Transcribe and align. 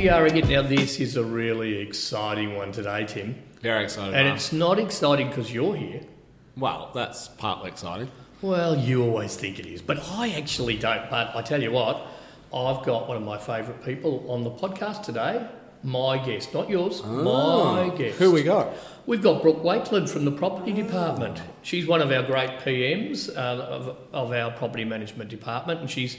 we 0.00 0.08
are 0.08 0.24
again. 0.24 0.48
Now, 0.48 0.62
this 0.62 0.98
is 0.98 1.16
a 1.16 1.22
really 1.22 1.76
exciting 1.76 2.56
one 2.56 2.72
today, 2.72 3.04
Tim. 3.04 3.34
Very 3.60 3.84
exciting. 3.84 4.14
And 4.14 4.28
it's 4.28 4.50
not 4.50 4.78
exciting 4.78 5.28
because 5.28 5.52
you're 5.52 5.76
here. 5.76 6.00
well, 6.56 6.90
that's 6.94 7.28
partly 7.28 7.68
exciting. 7.68 8.10
Well, 8.40 8.78
you 8.78 9.02
always 9.02 9.36
think 9.36 9.58
it 9.58 9.66
is, 9.66 9.82
but 9.82 9.98
I 10.12 10.30
actually 10.30 10.78
don't. 10.78 11.10
But 11.10 11.36
I 11.36 11.42
tell 11.42 11.62
you 11.62 11.70
what, 11.70 12.06
I've 12.46 12.82
got 12.82 13.08
one 13.08 13.18
of 13.18 13.22
my 13.22 13.36
favourite 13.36 13.84
people 13.84 14.24
on 14.30 14.42
the 14.42 14.50
podcast 14.50 15.02
today. 15.02 15.46
My 15.82 16.16
guest, 16.16 16.54
not 16.54 16.70
yours, 16.70 17.04
my 17.04 17.92
guest. 17.94 18.18
Who 18.18 18.32
we 18.32 18.42
got? 18.42 18.74
We've 19.04 19.22
got 19.22 19.42
Brooke 19.42 19.62
Wakeland 19.62 20.08
from 20.08 20.24
the 20.24 20.32
property 20.32 20.72
department. 20.72 21.42
She's 21.60 21.86
one 21.86 22.00
of 22.00 22.10
our 22.10 22.22
great 22.22 22.60
PMs 22.60 23.28
uh, 23.28 23.38
of, 23.38 23.96
of 24.12 24.32
our 24.32 24.50
property 24.52 24.84
management 24.86 25.28
department, 25.28 25.80
and 25.80 25.90
she's 25.90 26.16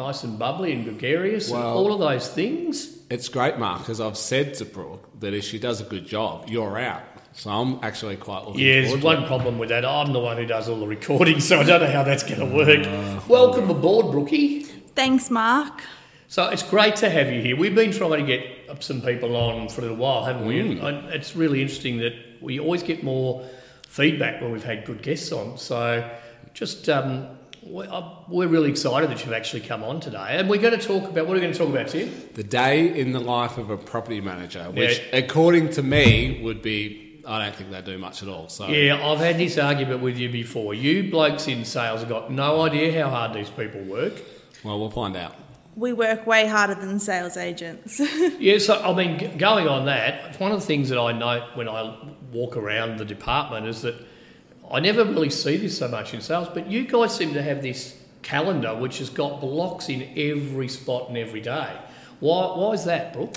nice 0.00 0.24
and 0.24 0.38
bubbly 0.38 0.72
and 0.72 0.84
gregarious 0.84 1.50
and 1.50 1.62
all 1.62 1.92
of 1.92 2.00
those 2.00 2.28
things. 2.28 2.98
It's 3.10 3.28
great, 3.28 3.58
Mark, 3.58 3.80
because 3.80 4.00
I've 4.00 4.16
said 4.16 4.54
to 4.54 4.64
Brooke 4.64 5.20
that 5.20 5.34
if 5.34 5.44
she 5.44 5.58
does 5.58 5.80
a 5.80 5.84
good 5.84 6.06
job, 6.06 6.48
you're 6.48 6.78
out. 6.78 7.02
So 7.32 7.50
I'm 7.50 7.78
actually 7.82 8.16
quite 8.16 8.44
looking 8.46 8.60
Yeah, 8.60 8.80
there's 8.80 8.86
forward 8.86 9.00
to 9.00 9.06
one 9.06 9.22
it. 9.24 9.26
problem 9.26 9.58
with 9.58 9.68
that. 9.68 9.84
I'm 9.84 10.12
the 10.12 10.20
one 10.20 10.36
who 10.36 10.46
does 10.46 10.68
all 10.68 10.80
the 10.80 10.86
recording, 10.86 11.40
so 11.48 11.60
I 11.60 11.64
don't 11.64 11.80
know 11.80 11.90
how 11.90 12.02
that's 12.02 12.22
going 12.22 12.40
to 12.40 12.46
work. 12.46 12.86
Uh, 12.86 13.20
Welcome 13.28 13.68
aboard, 13.70 14.10
Brookie. 14.10 14.60
Thanks, 14.94 15.30
Mark. 15.30 15.82
So 16.28 16.48
it's 16.48 16.62
great 16.62 16.96
to 16.96 17.10
have 17.10 17.30
you 17.32 17.40
here. 17.42 17.56
We've 17.56 17.74
been 17.74 17.92
trying 17.92 18.24
to 18.24 18.26
get 18.26 18.82
some 18.82 19.00
people 19.02 19.36
on 19.36 19.68
for 19.68 19.80
a 19.80 19.82
little 19.82 19.96
while, 19.98 20.24
haven't 20.24 20.46
we? 20.46 20.60
Mm. 20.60 20.82
And 20.82 21.08
it's 21.10 21.34
really 21.36 21.60
interesting 21.60 21.98
that 21.98 22.14
we 22.40 22.58
always 22.60 22.82
get 22.84 23.02
more 23.04 23.44
feedback 23.88 24.40
when 24.40 24.52
we've 24.52 24.64
had 24.64 24.84
good 24.84 25.02
guests 25.02 25.32
on. 25.32 25.58
So 25.58 26.08
just 26.54 26.88
um, 26.88 27.10
we- 27.10 27.24
uh, 27.24 27.26
Uh, 27.62 28.10
we're 28.28 28.48
really 28.48 28.70
excited 28.70 29.10
that 29.10 29.22
you've 29.24 29.34
actually 29.34 29.60
come 29.60 29.82
on 29.84 30.00
today, 30.00 30.26
and 30.38 30.48
we're 30.48 30.60
going 30.60 30.78
to 30.78 30.84
talk 30.86 31.04
about 31.10 31.26
what 31.26 31.32
are 31.32 31.34
we 31.34 31.40
going 31.40 31.52
to 31.52 31.58
talk 31.58 31.68
about, 31.68 31.88
Tim? 31.88 32.10
The 32.34 32.42
day 32.42 32.98
in 32.98 33.12
the 33.12 33.20
life 33.20 33.58
of 33.58 33.70
a 33.70 33.76
property 33.76 34.20
manager, 34.20 34.64
which, 34.70 34.98
Yeah. 35.12 35.18
according 35.18 35.70
to 35.70 35.82
me, 35.82 36.40
would 36.42 36.62
be. 36.62 37.06
I 37.26 37.44
don't 37.44 37.54
think 37.54 37.70
they 37.70 37.82
do 37.82 37.98
much 37.98 38.22
at 38.22 38.28
all. 38.30 38.48
So 38.48 38.66
Yeah, 38.68 39.06
I've 39.06 39.18
had 39.18 39.36
this 39.36 39.58
argument 39.58 40.00
with 40.00 40.16
you 40.16 40.30
before. 40.30 40.72
You 40.72 41.10
blokes 41.10 41.46
in 41.48 41.64
sales 41.66 42.00
have 42.00 42.08
got 42.08 42.32
no 42.32 42.62
idea 42.62 43.02
how 43.04 43.10
hard 43.10 43.34
these 43.34 43.50
people 43.50 43.82
work. 43.82 44.14
well, 44.64 44.80
we'll 44.80 44.90
find 44.90 45.14
out. 45.16 45.34
We 45.76 45.92
work 45.92 46.26
way 46.26 46.46
harder 46.46 46.74
than 46.74 46.98
sales 46.98 47.36
agents. 47.36 48.00
Yeah, 48.40 48.58
so 48.58 48.82
I 48.82 48.94
mean, 48.94 49.36
going 49.36 49.68
on 49.68 49.84
that, 49.84 50.40
one 50.40 50.50
of 50.50 50.60
the 50.60 50.66
things 50.66 50.88
that 50.88 50.98
I 50.98 51.12
note 51.12 51.42
when 51.54 51.68
I 51.68 51.94
walk 52.32 52.56
around 52.56 52.98
the 52.98 53.04
department 53.04 53.66
is 53.66 53.82
that 53.82 53.94
I 54.70 54.80
never 54.80 55.04
really 55.04 55.30
see 55.30 55.56
this 55.56 55.78
so 55.78 55.88
much 55.88 56.14
in 56.14 56.20
sales, 56.20 56.48
but 56.52 56.68
you 56.68 56.84
guys 56.86 57.16
seem 57.16 57.34
to 57.34 57.42
have 57.42 57.62
this 57.62 57.96
calendar 58.22 58.74
which 58.74 58.98
has 58.98 59.10
got 59.10 59.40
blocks 59.40 59.88
in 59.88 60.08
every 60.16 60.68
spot 60.68 61.08
and 61.08 61.18
every 61.18 61.40
day. 61.40 61.76
Why, 62.20 62.56
why 62.56 62.72
is 62.72 62.84
that, 62.84 63.12
Brooke? 63.12 63.36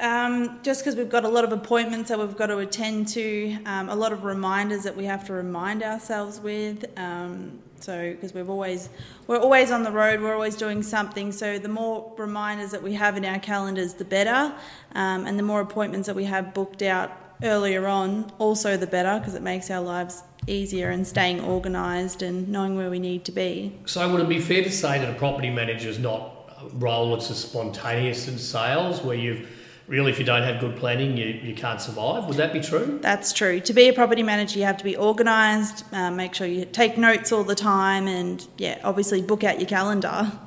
um, 0.00 0.60
just 0.62 0.80
because 0.80 0.96
we've 0.96 1.08
got 1.08 1.24
a 1.24 1.28
lot 1.28 1.44
of 1.44 1.52
appointments 1.52 2.08
that 2.08 2.18
we've 2.18 2.36
got 2.36 2.46
to 2.46 2.58
attend 2.58 3.08
to, 3.08 3.58
um, 3.64 3.88
a 3.88 3.94
lot 3.94 4.12
of 4.12 4.24
reminders 4.24 4.84
that 4.84 4.96
we 4.96 5.04
have 5.04 5.24
to 5.26 5.32
remind 5.32 5.82
ourselves 5.82 6.40
with. 6.40 6.84
Um, 6.98 7.58
so, 7.80 8.12
because 8.12 8.34
we've 8.34 8.50
always 8.50 8.88
we're 9.26 9.38
always 9.38 9.70
on 9.70 9.84
the 9.84 9.92
road, 9.92 10.20
we're 10.20 10.34
always 10.34 10.56
doing 10.56 10.82
something. 10.82 11.32
So, 11.32 11.58
the 11.58 11.68
more 11.68 12.12
reminders 12.18 12.70
that 12.72 12.82
we 12.82 12.94
have 12.94 13.16
in 13.16 13.24
our 13.24 13.38
calendars, 13.38 13.94
the 13.94 14.04
better, 14.04 14.54
um, 14.94 15.26
and 15.26 15.38
the 15.38 15.44
more 15.44 15.60
appointments 15.60 16.06
that 16.06 16.16
we 16.16 16.24
have 16.24 16.54
booked 16.54 16.82
out 16.82 17.12
earlier 17.42 17.86
on, 17.86 18.32
also 18.38 18.76
the 18.76 18.86
better, 18.86 19.18
because 19.18 19.34
it 19.34 19.42
makes 19.42 19.70
our 19.70 19.80
lives 19.80 20.22
easier 20.48 20.90
and 20.90 21.06
staying 21.06 21.40
organised 21.44 22.22
and 22.22 22.48
knowing 22.48 22.76
where 22.76 22.90
we 22.90 22.98
need 22.98 23.24
to 23.26 23.32
be. 23.32 23.72
So, 23.86 24.10
would 24.10 24.20
it 24.20 24.28
be 24.28 24.40
fair 24.40 24.62
to 24.62 24.70
say 24.70 24.98
that 24.98 25.08
a 25.08 25.14
property 25.14 25.50
manager's 25.50 25.98
not 25.98 26.32
a 26.62 26.68
role 26.76 27.14
that's 27.14 27.30
as 27.30 27.38
spontaneous 27.38 28.28
in 28.28 28.38
sales, 28.38 29.02
where 29.02 29.16
you've 29.16 29.48
really, 29.88 30.10
if 30.10 30.18
you 30.18 30.24
don't 30.24 30.42
have 30.42 30.60
good 30.60 30.76
planning, 30.76 31.16
you, 31.16 31.26
you 31.26 31.54
can't 31.54 31.80
survive? 31.80 32.26
Would 32.26 32.36
that 32.36 32.52
be 32.52 32.60
true? 32.60 32.98
That's 33.02 33.32
true. 33.32 33.58
To 33.60 33.72
be 33.72 33.88
a 33.88 33.92
property 33.92 34.22
manager, 34.22 34.58
you 34.58 34.64
have 34.64 34.76
to 34.76 34.84
be 34.84 34.96
organised, 34.96 35.84
um, 35.92 36.16
make 36.16 36.34
sure 36.34 36.46
you 36.46 36.64
take 36.66 36.98
notes 36.98 37.32
all 37.32 37.44
the 37.44 37.54
time, 37.54 38.06
and 38.06 38.46
yeah, 38.58 38.78
obviously 38.84 39.22
book 39.22 39.44
out 39.44 39.58
your 39.58 39.68
calendar. 39.68 40.30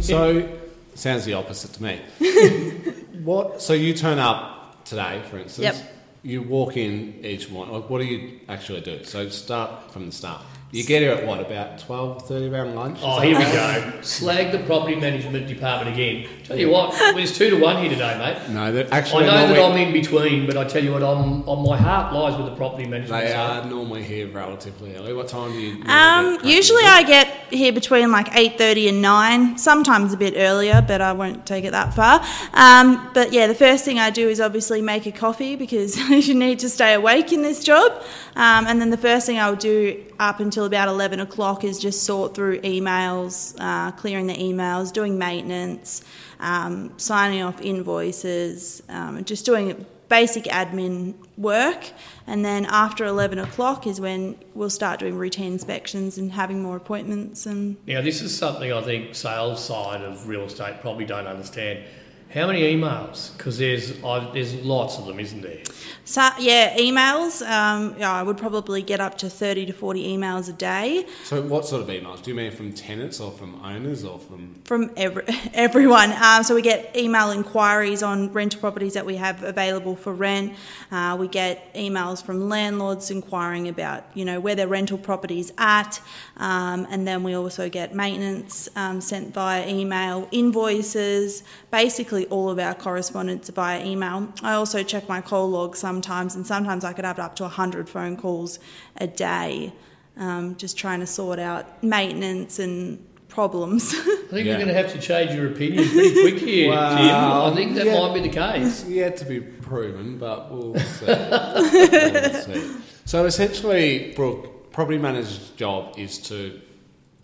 So 0.00 0.48
sounds 0.94 1.26
the 1.26 1.34
opposite 1.34 1.74
to 1.74 1.82
me. 1.82 2.00
what? 3.22 3.60
So 3.60 3.74
you 3.74 3.92
turn 3.92 4.18
up 4.18 4.82
today, 4.84 5.22
for 5.28 5.38
instance. 5.38 5.78
Yep. 5.78 5.97
You 6.28 6.42
walk 6.42 6.76
in 6.76 7.24
each 7.24 7.48
morning. 7.48 7.74
Like, 7.74 7.88
what 7.88 8.00
do 8.00 8.04
you 8.04 8.40
actually 8.50 8.82
do? 8.82 9.02
So 9.02 9.30
start 9.30 9.90
from 9.90 10.04
the 10.04 10.12
start. 10.12 10.42
You 10.70 10.84
get 10.84 11.00
here 11.00 11.12
at 11.12 11.26
what 11.26 11.40
about 11.40 11.78
12, 11.78 12.28
30 12.28 12.46
around 12.48 12.74
lunch? 12.74 12.98
Oh, 13.00 13.20
here 13.20 13.38
we 13.38 13.44
go. 13.44 14.00
Slag 14.02 14.52
the 14.52 14.58
property 14.58 14.96
management 14.96 15.46
department 15.46 15.96
again. 15.96 16.28
Tell 16.44 16.58
you 16.58 16.68
what, 16.68 16.92
there's 17.14 17.36
two 17.36 17.48
to 17.48 17.56
one 17.56 17.78
here 17.80 17.88
today, 17.88 18.18
mate. 18.18 18.50
No, 18.50 18.70
that 18.70 18.92
actually. 18.92 19.24
I 19.24 19.46
know 19.46 19.54
that 19.54 19.72
I'm 19.72 19.78
in 19.78 19.94
between, 19.94 20.46
but 20.46 20.58
I 20.58 20.64
tell 20.64 20.84
you 20.84 20.92
what, 20.92 21.02
I'm, 21.02 21.48
on 21.48 21.66
my 21.66 21.78
heart 21.78 22.12
lies 22.12 22.36
with 22.36 22.44
the 22.44 22.54
property 22.54 22.86
management. 22.86 23.24
They 23.24 23.32
side. 23.32 23.64
are 23.64 23.70
normally 23.70 24.02
here 24.02 24.28
relatively 24.28 24.94
early. 24.94 25.14
What 25.14 25.28
time 25.28 25.52
do 25.52 25.58
you? 25.58 25.82
Um, 25.84 26.38
usually, 26.44 26.84
I 26.84 27.02
get 27.02 27.27
here 27.50 27.72
between 27.72 28.10
like 28.10 28.28
eight 28.34 28.58
thirty 28.58 28.88
and 28.88 29.02
nine. 29.02 29.58
Sometimes 29.58 30.12
a 30.12 30.16
bit 30.16 30.34
earlier, 30.36 30.84
but 30.86 31.00
I 31.00 31.12
won't 31.12 31.46
take 31.46 31.64
it 31.64 31.72
that 31.72 31.94
far. 31.94 32.24
Um, 32.54 33.10
but 33.14 33.32
yeah, 33.32 33.46
the 33.46 33.54
first 33.54 33.84
thing 33.84 33.98
I 33.98 34.10
do 34.10 34.28
is 34.28 34.40
obviously 34.40 34.82
make 34.82 35.06
a 35.06 35.12
coffee 35.12 35.56
because 35.56 35.96
you 36.28 36.34
need 36.34 36.58
to 36.60 36.68
stay 36.68 36.94
awake 36.94 37.32
in 37.32 37.42
this 37.42 37.64
job. 37.64 37.92
Um, 38.36 38.66
and 38.66 38.80
then 38.80 38.90
the 38.90 38.96
first 38.96 39.26
thing 39.26 39.38
I'll 39.38 39.56
do 39.56 40.04
up 40.18 40.40
until 40.40 40.64
about 40.64 40.88
eleven 40.88 41.20
o'clock 41.20 41.64
is 41.64 41.78
just 41.78 42.04
sort 42.04 42.34
through 42.34 42.60
emails, 42.60 43.56
uh, 43.58 43.92
clearing 43.92 44.26
the 44.26 44.36
emails, 44.36 44.92
doing 44.92 45.18
maintenance, 45.18 46.02
um, 46.40 46.92
signing 46.98 47.42
off 47.42 47.60
invoices, 47.60 48.82
um, 48.88 49.24
just 49.24 49.44
doing 49.44 49.86
basic 50.08 50.44
admin 50.44 51.14
work. 51.36 51.90
And 52.26 52.44
then 52.44 52.66
after 52.66 53.04
11 53.04 53.38
o'clock 53.38 53.86
is 53.86 54.00
when 54.00 54.36
we'll 54.54 54.70
start 54.70 55.00
doing 55.00 55.16
routine 55.16 55.52
inspections 55.52 56.18
and 56.18 56.32
having 56.32 56.62
more 56.62 56.76
appointments. 56.76 57.46
And 57.46 57.76
Now, 57.86 58.00
this 58.00 58.20
is 58.20 58.36
something 58.36 58.72
I 58.72 58.80
think 58.82 59.14
sales 59.14 59.64
side 59.64 60.02
of 60.02 60.28
real 60.28 60.42
estate 60.42 60.80
probably 60.80 61.04
don't 61.04 61.26
understand. 61.26 61.84
How 62.30 62.46
many 62.46 62.60
emails? 62.60 63.34
Because 63.36 63.56
there's 63.56 64.04
I, 64.04 64.30
there's 64.34 64.54
lots 64.54 64.98
of 64.98 65.06
them, 65.06 65.18
isn't 65.18 65.40
there? 65.40 65.62
so, 66.04 66.28
yeah, 66.38 66.76
emails. 66.76 67.40
Um, 67.48 67.94
yeah, 67.98 68.12
I 68.12 68.22
would 68.22 68.36
probably 68.36 68.82
get 68.82 69.00
up 69.00 69.16
to 69.18 69.30
30 69.30 69.66
to 69.66 69.72
40 69.72 70.16
emails 70.16 70.48
a 70.48 70.52
day 70.52 71.06
So 71.24 71.40
what 71.40 71.64
sort 71.64 71.82
of 71.82 71.88
emails? 71.88 72.22
Do 72.22 72.30
you 72.30 72.36
mean 72.36 72.50
from 72.50 72.72
tenants 72.72 73.18
or 73.20 73.30
from 73.30 73.62
owners 73.64 74.04
or 74.04 74.18
from? 74.18 74.60
from 74.64 74.90
every, 74.96 75.24
everyone. 75.54 76.12
Um, 76.12 76.42
so 76.42 76.54
we 76.54 76.60
get 76.60 76.94
email 76.94 77.30
inquiries 77.30 78.02
on 78.02 78.30
rental 78.32 78.60
properties 78.60 78.92
that 78.94 79.06
we 79.06 79.16
have 79.16 79.42
available 79.42 79.96
for 79.96 80.12
rent. 80.12 80.54
Uh, 80.90 81.16
we 81.18 81.28
get 81.28 81.72
emails 81.74 82.22
from 82.22 82.48
landlords 82.48 83.10
inquiring 83.10 83.68
about, 83.68 84.04
you 84.12 84.24
know, 84.26 84.38
where 84.38 84.54
their 84.54 84.68
rental 84.68 84.98
property's 84.98 85.50
at. 85.56 86.00
Um, 86.36 86.86
and 86.90 87.06
then 87.06 87.22
we 87.22 87.34
also 87.34 87.68
get 87.70 87.94
maintenance 87.94 88.68
um, 88.76 89.00
sent 89.00 89.32
via 89.32 89.66
email, 89.66 90.28
invoices, 90.30 91.42
basically 91.70 92.17
all 92.26 92.50
of 92.50 92.58
our 92.58 92.74
correspondence 92.74 93.48
via 93.48 93.84
email. 93.84 94.32
I 94.42 94.54
also 94.54 94.82
check 94.82 95.08
my 95.08 95.20
call 95.20 95.48
log 95.50 95.76
sometimes, 95.76 96.34
and 96.34 96.46
sometimes 96.46 96.84
I 96.84 96.92
could 96.92 97.04
have 97.04 97.18
up 97.18 97.36
to 97.36 97.44
100 97.44 97.88
phone 97.88 98.16
calls 98.16 98.58
a 98.96 99.06
day. 99.06 99.72
Um, 100.16 100.56
just 100.56 100.76
trying 100.76 101.00
to 101.00 101.06
sort 101.06 101.38
out 101.38 101.82
maintenance 101.82 102.58
and 102.58 103.04
problems. 103.28 103.92
I 103.96 103.96
think 103.96 104.30
Yeah. 104.32 104.38
you're 104.44 104.54
going 104.56 104.68
to 104.68 104.74
have 104.74 104.92
to 104.92 104.98
change 105.00 105.32
your 105.32 105.46
opinion 105.52 105.88
pretty 105.88 106.12
quick 106.22 106.38
here, 106.38 106.70
Well, 106.74 106.96
Tim. 106.96 107.52
I 107.52 107.56
think 107.56 107.76
that 107.76 107.86
yeah. 107.86 107.98
might 108.00 108.14
be 108.14 108.20
the 108.20 108.28
case. 108.34 108.80
It's 108.82 108.90
yet 108.90 109.16
to 109.18 109.24
be 109.24 109.40
proven, 109.40 110.18
but 110.18 110.50
we'll 110.50 110.74
see. 110.78 111.06
We'll 111.06 112.32
see. 112.34 112.76
So 113.04 113.24
essentially, 113.26 114.12
Brooke, 114.16 114.72
property 114.72 114.98
manager's 114.98 115.50
job 115.50 115.94
is 115.98 116.18
to 116.28 116.60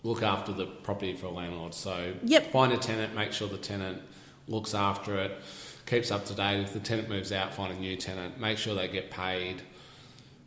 look 0.03 0.23
after 0.23 0.53
the 0.53 0.65
property 0.65 1.13
for 1.15 1.25
a 1.27 1.31
landlord. 1.31 1.73
So 1.73 2.13
Yep. 2.23 2.51
find 2.51 2.71
a 2.71 2.77
tenant, 2.77 3.15
make 3.15 3.33
sure 3.33 3.47
the 3.47 3.57
tenant 3.57 4.01
looks 4.47 4.73
after 4.73 5.17
it, 5.17 5.37
keeps 5.85 6.11
up 6.11 6.25
to 6.25 6.33
date. 6.33 6.61
If 6.61 6.73
the 6.73 6.79
tenant 6.79 7.09
moves 7.09 7.31
out, 7.31 7.53
find 7.53 7.71
a 7.71 7.79
new 7.79 7.95
tenant, 7.95 8.39
make 8.39 8.57
sure 8.57 8.75
they 8.75 8.87
get 8.87 9.11
paid, 9.11 9.61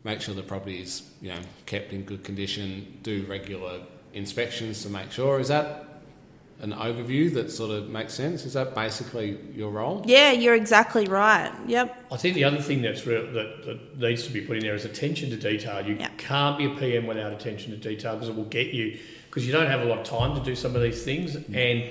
make 0.04 0.20
sure 0.20 0.34
the 0.34 0.42
property 0.42 0.80
is 0.82 1.02
you 1.20 1.30
know 1.30 1.40
kept 1.66 1.92
in 1.92 2.02
good 2.02 2.24
condition, 2.24 2.98
do 3.02 3.24
regular 3.28 3.80
inspections 4.14 4.82
to 4.82 4.88
make 4.90 5.10
sure. 5.12 5.40
Is 5.40 5.48
that 5.48 5.84
an 6.60 6.72
overview 6.72 7.32
that 7.34 7.50
sort 7.52 7.70
of 7.70 7.88
makes 7.88 8.14
sense? 8.14 8.44
Is 8.44 8.54
that 8.54 8.74
basically 8.74 9.38
your 9.54 9.70
role? 9.70 10.02
Yeah, 10.04 10.32
you're 10.32 10.56
exactly 10.56 11.06
right. 11.06 11.52
Yep. 11.68 12.06
I 12.10 12.16
think 12.16 12.34
the 12.34 12.42
other 12.44 12.60
thing 12.60 12.82
that's 12.82 13.06
real, 13.06 13.30
that, 13.32 13.64
that 13.64 13.98
needs 13.98 14.24
to 14.26 14.32
be 14.32 14.40
put 14.40 14.56
in 14.56 14.64
there 14.64 14.74
is 14.74 14.84
attention 14.84 15.30
to 15.30 15.36
detail. 15.36 15.86
You 15.86 15.96
Yeah. 16.00 16.08
can't 16.16 16.58
be 16.58 16.64
a 16.64 16.70
PM 16.70 17.06
without 17.06 17.32
attention 17.32 17.70
to 17.70 17.76
detail 17.76 18.14
because 18.14 18.28
it 18.28 18.34
will 18.34 18.44
get 18.44 18.74
you 18.74 18.98
because 19.28 19.46
you 19.46 19.52
don't 19.52 19.66
have 19.68 19.82
a 19.82 19.84
lot 19.84 19.98
of 19.98 20.04
time 20.04 20.34
to 20.36 20.42
do 20.42 20.56
some 20.56 20.74
of 20.74 20.82
these 20.82 21.04
things. 21.04 21.36
Mm. 21.36 21.54
And 21.54 21.90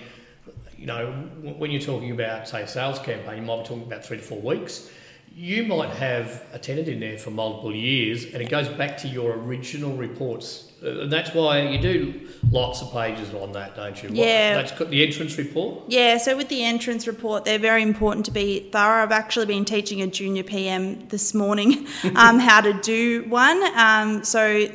you 0.78 0.86
know, 0.86 1.12
when 1.58 1.72
you're 1.72 1.82
talking 1.82 2.12
about 2.12 2.48
say 2.48 2.62
a 2.64 2.68
sales 2.68 3.00
campaign, 3.00 3.38
you 3.38 3.44
might 3.44 3.64
be 3.64 3.68
talking 3.68 3.84
about 3.84 4.06
three 4.06 4.18
to 4.18 4.24
four 4.24 4.40
weeks. 4.40 4.90
you 5.36 5.64
might 5.66 5.92
have 5.92 6.44
a 6.52 6.58
tenant 6.58 6.88
in 6.88 7.00
there 7.00 7.18
for 7.18 7.30
multiple 7.30 7.76
years, 7.76 8.26
and 8.26 8.42
it 8.42 8.50
goes 8.50 8.68
back 8.70 8.98
to 8.98 9.08
your 9.08 9.34
original 9.34 9.96
reports. 9.96 10.72
Uh, 10.84 11.02
and 11.02 11.12
that's 11.14 11.32
why 11.34 11.62
you 11.62 11.80
do 11.80 12.28
lots 12.50 12.82
of 12.82 12.92
pages 12.92 13.34
on 13.34 13.52
that, 13.52 13.76
don't 13.76 14.02
you? 14.02 14.10
Yeah. 14.12 14.56
that's 14.56 14.72
got 14.72 14.90
the 14.90 15.04
entrance 15.04 15.38
report. 15.38 15.84
Yeah, 15.90 16.18
so 16.18 16.36
with 16.38 16.50
the 16.50 16.64
entrance 16.64 17.06
report, 17.08 17.46
they're 17.46 17.60
very 17.60 17.84
important 17.84 18.26
to 18.28 18.32
be 18.32 18.70
thorough. 18.72 19.04
I've 19.04 19.12
actually 19.12 19.48
been 19.48 19.66
teaching 19.66 20.02
a 20.02 20.08
junior 20.08 20.44
PM 20.44 21.08
this 21.10 21.34
morning 21.34 21.88
um, 22.16 22.40
how 22.40 22.62
to 22.62 22.74
do 22.74 23.26
one. 23.28 23.62
Um, 23.76 24.24
so 24.24 24.68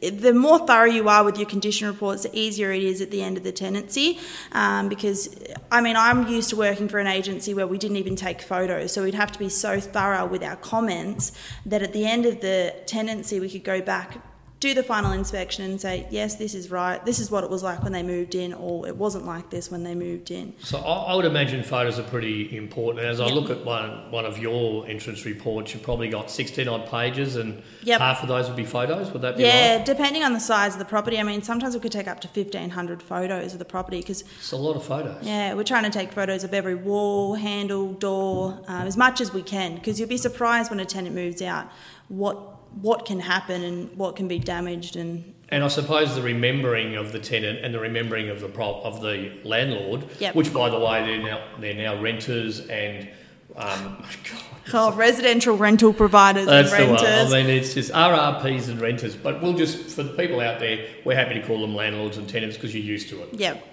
the 0.00 0.32
more 0.32 0.66
thorough 0.66 0.86
you 0.86 1.08
are 1.08 1.24
with 1.24 1.38
your 1.38 1.48
condition 1.48 1.88
reports, 1.88 2.22
the 2.22 2.38
easier 2.38 2.72
it 2.72 2.82
is 2.82 3.00
at 3.00 3.10
the 3.10 3.22
end 3.22 3.36
of 3.36 3.42
the 3.42 3.52
tenancy. 3.52 4.18
Um, 4.52 4.88
because, 4.88 5.36
I 5.70 5.80
mean, 5.80 5.96
I'm 5.96 6.28
used 6.28 6.50
to 6.50 6.56
working 6.56 6.88
for 6.88 6.98
an 6.98 7.06
agency 7.06 7.54
where 7.54 7.66
we 7.66 7.78
didn't 7.78 7.96
even 7.96 8.16
take 8.16 8.40
photos, 8.40 8.92
so 8.92 9.02
we'd 9.02 9.14
have 9.14 9.32
to 9.32 9.38
be 9.38 9.48
so 9.48 9.80
thorough 9.80 10.26
with 10.26 10.42
our 10.42 10.56
comments 10.56 11.32
that 11.66 11.82
at 11.82 11.92
the 11.92 12.06
end 12.06 12.26
of 12.26 12.40
the 12.40 12.74
tenancy, 12.86 13.40
we 13.40 13.50
could 13.50 13.64
go 13.64 13.80
back 13.80 14.18
do 14.60 14.74
the 14.74 14.82
final 14.82 15.12
inspection 15.12 15.64
and 15.64 15.80
say, 15.80 16.06
yes, 16.10 16.34
this 16.36 16.54
is 16.54 16.70
right, 16.70 17.02
this 17.06 17.18
is 17.18 17.30
what 17.30 17.42
it 17.44 17.48
was 17.48 17.62
like 17.62 17.82
when 17.82 17.92
they 17.92 18.02
moved 18.02 18.34
in, 18.34 18.52
or 18.52 18.86
it 18.86 18.94
wasn't 18.94 19.24
like 19.24 19.48
this 19.48 19.70
when 19.70 19.82
they 19.84 19.94
moved 19.94 20.30
in. 20.30 20.52
So 20.62 20.78
I, 20.78 21.12
I 21.12 21.14
would 21.14 21.24
imagine 21.24 21.62
photos 21.62 21.98
are 21.98 22.02
pretty 22.02 22.54
important. 22.54 23.04
As 23.06 23.20
I 23.20 23.26
Yep. 23.26 23.34
look 23.34 23.50
at 23.50 23.64
one 23.64 24.10
one 24.10 24.26
of 24.26 24.38
your 24.38 24.86
entrance 24.86 25.24
reports, 25.24 25.72
you've 25.72 25.82
probably 25.82 26.08
got 26.10 26.30
sixteen 26.30 26.68
odd 26.68 26.90
pages, 26.90 27.36
and 27.36 27.62
Yep. 27.84 28.00
half 28.00 28.22
of 28.22 28.28
those 28.28 28.48
would 28.48 28.56
be 28.56 28.66
photos. 28.66 29.10
Would 29.12 29.22
that 29.22 29.38
be 29.38 29.44
Yeah, 29.44 29.76
right? 29.76 29.86
depending 29.86 30.22
on 30.24 30.34
the 30.34 30.40
size 30.40 30.74
of 30.74 30.78
the 30.78 30.84
property. 30.84 31.18
I 31.18 31.22
mean, 31.22 31.40
sometimes 31.42 31.72
we 31.74 31.80
could 31.80 31.92
take 31.92 32.06
up 32.06 32.20
to 32.20 32.28
1,500 32.28 33.02
photos 33.02 33.54
of 33.54 33.58
the 33.58 33.64
property 33.64 34.00
because, 34.00 34.24
It's 34.38 34.52
a 34.52 34.56
lot 34.58 34.76
of 34.76 34.84
photos. 34.84 35.24
yeah, 35.26 35.54
we're 35.54 35.64
trying 35.64 35.84
to 35.84 35.90
take 35.90 36.12
photos 36.12 36.44
of 36.44 36.52
every 36.52 36.74
wall, 36.74 37.34
handle, 37.34 37.94
door, 37.94 38.58
um, 38.68 38.86
as 38.86 38.98
much 38.98 39.22
as 39.22 39.32
we 39.32 39.40
can 39.42 39.76
because 39.76 39.98
you'll 39.98 40.08
be 40.08 40.18
surprised 40.18 40.70
when 40.70 40.80
a 40.80 40.84
tenant 40.84 41.14
moves 41.14 41.40
out 41.40 41.66
what 42.08 42.59
what 42.80 43.04
can 43.04 43.20
happen 43.20 43.62
and 43.62 43.96
what 43.96 44.16
can 44.16 44.28
be 44.28 44.38
damaged 44.38 44.96
and 44.96 45.34
And 45.48 45.64
I 45.64 45.68
suppose 45.68 46.14
the 46.14 46.22
remembering 46.22 46.94
of 46.96 47.10
the 47.12 47.18
tenant 47.18 47.64
and 47.64 47.74
the 47.74 47.80
remembering 47.80 48.28
of 48.30 48.40
the 48.40 48.48
prop 48.48 48.84
of 48.84 49.00
the 49.02 49.32
landlord, 49.44 50.06
Yep. 50.20 50.34
which 50.36 50.52
by 50.52 50.70
the 50.70 50.78
way 50.78 51.04
they're 51.04 51.22
now 51.22 51.40
they're 51.60 51.74
now 51.74 52.00
renters 52.00 52.60
and 52.68 53.08
um, 53.56 54.04
God, 54.70 54.94
oh, 54.94 54.96
residential 54.96 55.56
rental 55.56 55.92
providers 55.92 56.46
that's 56.46 56.72
and 56.72 56.82
the 56.90 56.92
one. 56.94 57.02
renters. 57.04 57.32
I 57.32 57.42
mean, 57.42 57.50
it's 57.50 57.74
just 57.74 57.90
RRPs 57.92 58.68
and 58.68 58.80
renters, 58.80 59.16
but 59.16 59.42
we'll 59.42 59.54
just 59.54 59.96
for 59.96 60.04
the 60.04 60.12
people 60.12 60.40
out 60.40 60.60
there, 60.60 60.86
we're 61.04 61.16
happy 61.16 61.34
to 61.34 61.44
call 61.46 61.60
them 61.60 61.74
landlords 61.74 62.16
and 62.16 62.28
tenants 62.28 62.56
because 62.56 62.72
you're 62.74 62.84
used 62.84 63.08
to 63.08 63.22
it. 63.24 63.34
Yep. 63.34 63.66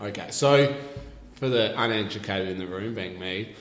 Okay, 0.00 0.28
so 0.30 0.74
for 1.34 1.48
the 1.48 1.74
uneducated 1.80 2.48
in 2.48 2.58
the 2.58 2.66
room, 2.66 2.94
being 2.94 3.18
me, 3.18 3.54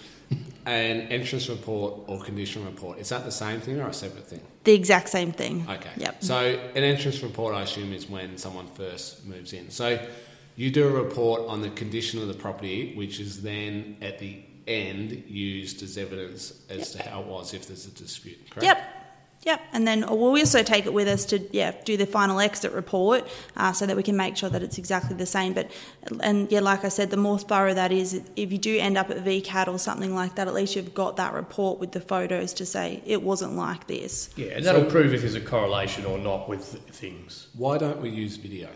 an 0.66 1.02
entrance 1.10 1.50
report 1.50 2.02
or 2.08 2.22
condition 2.22 2.66
report, 2.66 3.00
is 3.00 3.10
that 3.10 3.26
the 3.26 3.32
same 3.32 3.60
thing 3.62 3.80
or 3.80 3.88
a 3.88 3.94
separate 3.94 4.28
thing? 4.28 4.42
The 4.64 4.74
exact 4.74 5.10
same 5.10 5.32
thing. 5.32 5.66
Okay. 5.70 5.90
Yep. 5.98 6.24
So 6.24 6.38
an 6.38 6.84
entrance 6.84 7.24
report, 7.24 7.56
I 7.56 7.62
assume, 7.62 7.94
is 7.94 8.10
when 8.10 8.38
someone 8.38 8.68
first 8.68 9.26
moves 9.26 9.54
in. 9.54 9.70
So 9.70 10.00
you 10.56 10.72
do 10.72 10.88
a 10.88 10.92
report 10.92 11.48
on 11.48 11.62
the 11.62 11.70
condition 11.70 12.22
of 12.22 12.28
the 12.28 12.34
property, 12.34 12.94
which 12.96 13.20
is 13.20 13.42
then 13.42 13.98
at 14.02 14.20
the 14.20 14.42
end 14.68 15.24
used 15.28 15.82
as 15.82 15.98
evidence 15.98 16.62
as 16.70 16.92
to 16.92 17.02
how 17.02 17.22
it 17.22 17.28
was 17.28 17.54
if 17.54 17.68
there's 17.68 17.88
a 17.88 17.92
dispute. 17.92 18.38
Correct. 18.52 18.64
Yep. 18.64 18.89
Yep, 19.44 19.62
and 19.72 19.88
then 19.88 20.02
we'll 20.02 20.38
also 20.38 20.64
take 20.64 20.86
it 20.86 20.94
with 20.94 21.08
us 21.08 21.24
to 21.26 21.40
yeah 21.52 21.72
do 21.86 21.96
the 21.96 22.06
final 22.06 22.40
exit 22.42 22.74
report 22.74 23.26
uh, 23.56 23.72
so 23.72 23.86
that 23.86 23.96
we 23.96 24.04
can 24.04 24.18
make 24.18 24.36
sure 24.36 24.50
that 24.50 24.62
it's 24.62 24.78
exactly 24.78 25.16
the 25.16 25.26
same. 25.26 25.54
But 25.54 25.72
and 26.22 26.52
yeah, 26.52 26.60
like 26.60 26.84
I 26.84 26.90
said, 26.90 27.10
the 27.10 27.18
more 27.18 27.40
thorough 27.40 27.74
that 27.74 27.92
is, 27.92 28.22
if 28.36 28.52
you 28.52 28.58
do 28.58 28.78
end 28.78 28.98
up 28.98 29.10
at 29.10 29.24
VCAT 29.24 29.68
or 29.68 29.80
something 29.80 30.14
like 30.14 30.36
that, 30.36 30.48
at 30.48 30.54
least 30.54 30.76
you've 30.76 30.94
got 30.94 31.16
that 31.18 31.34
report 31.34 31.80
with 31.80 31.94
the 31.94 32.02
photos 32.02 32.54
to 32.56 32.66
say 32.66 33.02
it 33.06 33.24
wasn't 33.24 33.54
like 33.54 33.88
this. 33.88 34.30
Yeah, 34.36 34.48
and 34.58 34.66
that'll 34.66 34.86
prove 34.86 35.14
if 35.14 35.22
there's 35.22 35.36
a 35.36 35.42
correlation 35.42 36.06
or 36.06 36.18
not 36.18 36.50
with 36.50 36.64
things. 36.92 37.48
Why 37.54 37.78
don't 37.78 38.02
we 38.02 38.10
use 38.10 38.36
video? 38.36 38.70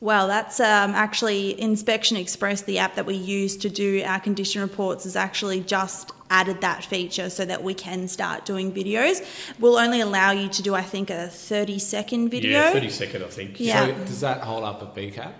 Well, 0.00 0.28
that's 0.28 0.60
um, 0.60 0.92
actually 0.92 1.60
Inspection 1.60 2.16
Express, 2.16 2.62
the 2.62 2.78
app 2.78 2.94
that 2.94 3.04
we 3.04 3.16
use 3.16 3.56
to 3.58 3.68
do 3.68 4.02
our 4.04 4.18
condition 4.18 4.62
reports, 4.62 5.04
has 5.04 5.14
actually 5.14 5.60
just 5.60 6.12
added 6.30 6.62
that 6.62 6.84
feature 6.84 7.28
so 7.28 7.44
that 7.44 7.62
we 7.62 7.74
can 7.74 8.08
start 8.08 8.46
doing 8.46 8.72
videos. 8.72 9.22
We'll 9.58 9.76
only 9.76 10.00
allow 10.00 10.30
you 10.30 10.48
to 10.48 10.62
do, 10.62 10.74
I 10.74 10.82
think, 10.82 11.10
a 11.10 11.28
30 11.28 11.78
second 11.78 12.30
video. 12.30 12.52
Yeah, 12.52 12.72
thirty 12.72 12.88
second, 12.88 13.24
I 13.24 13.28
think. 13.28 13.60
Yeah. 13.60 13.86
So 13.86 13.92
does 14.04 14.20
that 14.20 14.40
hold 14.40 14.64
up 14.64 14.80
a 14.80 14.98
VCAT? 14.98 15.32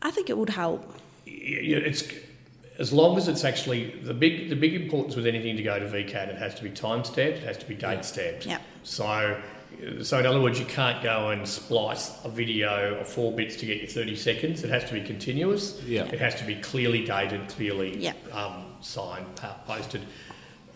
I 0.00 0.10
think 0.10 0.30
it 0.30 0.38
would 0.38 0.50
help. 0.50 0.94
Yeah, 1.26 1.78
it's 1.78 2.04
as 2.78 2.92
long 2.92 3.16
as 3.16 3.28
it's 3.28 3.44
actually 3.44 3.90
the 4.02 4.14
big 4.14 4.48
the 4.48 4.56
big 4.56 4.74
importance 4.74 5.16
with 5.16 5.26
anything 5.26 5.56
to 5.56 5.62
go 5.62 5.78
to 5.78 5.86
VCAT, 5.86 6.28
it 6.28 6.36
has 6.36 6.54
to 6.56 6.62
be 6.62 6.70
time 6.70 7.04
stamped, 7.04 7.38
it 7.38 7.44
has 7.44 7.58
to 7.58 7.66
be 7.66 7.74
date 7.74 8.04
stamped. 8.04 8.46
Yeah. 8.46 8.58
So, 8.82 9.40
so 10.02 10.18
in 10.18 10.26
other 10.26 10.40
words, 10.40 10.58
you 10.58 10.66
can't 10.66 11.02
go 11.02 11.30
and 11.30 11.46
splice 11.46 12.12
a 12.24 12.28
video 12.28 12.98
of 13.00 13.08
four 13.08 13.32
bits 13.32 13.56
to 13.56 13.66
get 13.66 13.78
your 13.78 13.86
thirty 13.88 14.16
seconds. 14.16 14.62
It 14.64 14.70
has 14.70 14.84
to 14.86 14.94
be 14.94 15.00
continuous. 15.02 15.80
Yeah. 15.82 16.04
It 16.04 16.20
has 16.20 16.34
to 16.36 16.44
be 16.44 16.56
clearly 16.56 17.04
dated, 17.04 17.48
clearly 17.48 17.96
Yeah. 17.98 18.12
um, 18.32 18.64
signed, 18.80 19.26
posted. 19.66 20.02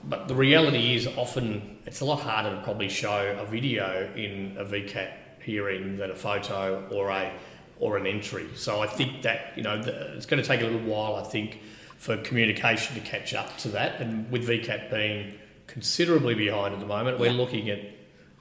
But 0.05 0.29
the 0.29 0.35
reality 0.35 0.95
is, 0.95 1.07
often 1.17 1.79
it's 1.87 2.01
a 2.01 2.05
lot 2.05 2.21
harder 2.21 2.51
to 2.55 2.63
probably 2.63 2.89
show 2.89 3.37
a 3.41 3.45
video 3.47 4.09
in 4.15 4.57
a 4.59 4.65
VCAT 4.65 5.11
hearing 5.43 5.97
than 5.97 6.11
a 6.11 6.15
photo 6.15 6.87
or 6.93 7.11
a 7.11 7.33
or 7.79 7.97
an 7.97 8.07
entry. 8.07 8.47
So 8.57 8.81
I 8.81 8.87
think 8.87 9.23
that 9.23 9.53
you 9.57 9.63
know 9.63 9.83
the, 9.83 10.15
it's 10.17 10.27
going 10.27 10.43
to 10.43 10.47
take 10.49 10.61
a 10.61 10.65
little 10.65 10.81
while. 10.81 11.17
I 11.17 11.23
think 11.25 11.61
for 11.99 12.17
communication 12.19 12.95
to 12.95 13.01
catch 13.01 13.35
up 13.35 13.57
to 13.59 13.69
that, 13.71 14.01
and 14.01 14.31
with 14.31 14.47
VCAT 14.49 14.91
being 14.91 15.35
considerably 15.67 16.35
behind 16.35 16.73
at 16.75 16.81
the 16.81 16.87
moment, 16.87 17.19
we're 17.19 17.27
Yeah. 17.27 17.33
looking 17.33 17.71
at 17.71 17.81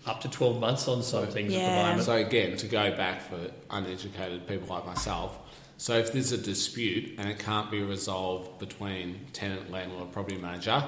up 0.06 0.22
to 0.22 0.30
twelve 0.30 0.60
months 0.60 0.88
on 0.88 1.02
some 1.04 1.28
things 1.28 1.54
at 1.54 1.60
the 1.60 1.84
moment. 1.84 2.04
So 2.04 2.14
again, 2.14 2.58
to 2.58 2.68
go 2.68 2.96
back 2.96 3.22
for 3.22 3.40
uneducated 3.72 4.48
people 4.48 4.68
like 4.68 4.86
myself, 4.86 5.38
so 5.78 5.98
if 5.98 6.14
there's 6.14 6.32
a 6.32 6.38
dispute 6.38 7.16
and 7.18 7.30
it 7.30 7.40
can't 7.40 7.70
be 7.72 7.82
resolved 7.82 8.60
between 8.60 9.20
tenant, 9.34 9.72
landlord, 9.72 10.12
property 10.12 10.38
manager, 10.38 10.84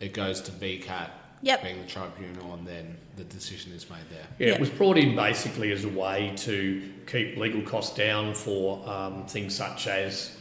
it 0.00 0.12
goes 0.12 0.40
to 0.42 0.52
VCAT, 0.52 1.10
Yep. 1.42 1.62
being 1.62 1.80
the 1.80 1.86
tribunal, 1.86 2.54
and 2.54 2.66
then 2.66 2.96
the 3.16 3.24
decision 3.24 3.72
is 3.72 3.88
made 3.88 3.98
there. 4.10 4.26
Yeah, 4.38 4.46
Yeah. 4.48 4.54
it 4.54 4.60
was 4.60 4.70
brought 4.70 4.98
in 4.98 5.14
basically 5.14 5.72
as 5.72 5.84
a 5.84 5.88
way 5.88 6.32
to 6.38 6.82
keep 7.06 7.36
legal 7.36 7.62
costs 7.62 7.96
down 7.96 8.34
for 8.34 8.86
um, 8.88 9.26
things 9.26 9.54
such 9.54 9.86
as 9.86 10.36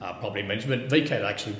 uh, 0.00 0.12
property 0.14 0.42
management. 0.42 0.88
VCAT 0.90 1.24
actually 1.24 1.56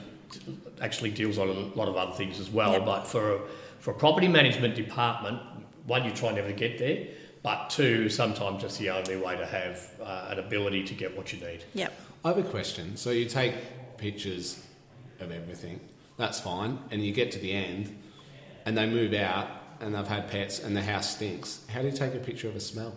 actually 0.80 1.10
deals 1.10 1.38
on 1.38 1.48
a 1.48 1.52
lot 1.52 1.86
of 1.88 1.96
other 1.96 2.12
things 2.12 2.40
as 2.40 2.50
well, 2.50 2.72
Yep. 2.72 2.84
but 2.84 3.04
for 3.06 3.34
a, 3.36 3.40
for 3.78 3.92
a 3.92 3.94
property 3.94 4.26
management 4.26 4.74
department, 4.74 5.38
one 5.86 6.04
you 6.04 6.10
try 6.10 6.32
never 6.32 6.48
to 6.48 6.54
get 6.54 6.78
there, 6.78 7.06
but 7.42 7.70
two 7.70 8.08
sometimes 8.08 8.62
that's 8.62 8.78
the 8.78 8.90
only 8.90 9.16
way 9.16 9.36
to 9.36 9.46
have 9.46 9.90
uh, 10.02 10.28
an 10.30 10.38
ability 10.38 10.84
to 10.84 10.94
get 10.94 11.16
what 11.16 11.32
you 11.32 11.40
need. 11.40 11.64
Yep. 11.74 11.92
I 12.24 12.28
have 12.28 12.38
a 12.38 12.42
question. 12.42 12.96
So 12.96 13.10
you 13.10 13.26
take 13.26 13.54
pictures 13.98 14.64
of 15.20 15.30
everything, 15.30 15.80
that's 16.16 16.40
fine, 16.40 16.78
and 16.90 17.04
you 17.04 17.12
get 17.12 17.32
to 17.32 17.38
the 17.38 17.52
end, 17.52 17.96
and 18.64 18.76
they 18.76 18.86
move 18.86 19.12
out, 19.14 19.48
and 19.80 19.94
they've 19.94 20.06
had 20.06 20.28
pets, 20.28 20.60
and 20.60 20.76
the 20.76 20.82
house 20.82 21.16
stinks. 21.16 21.64
How 21.68 21.82
do 21.82 21.88
you 21.88 21.92
take 21.92 22.14
a 22.14 22.18
picture 22.18 22.48
of 22.48 22.56
a 22.56 22.60
smell? 22.60 22.96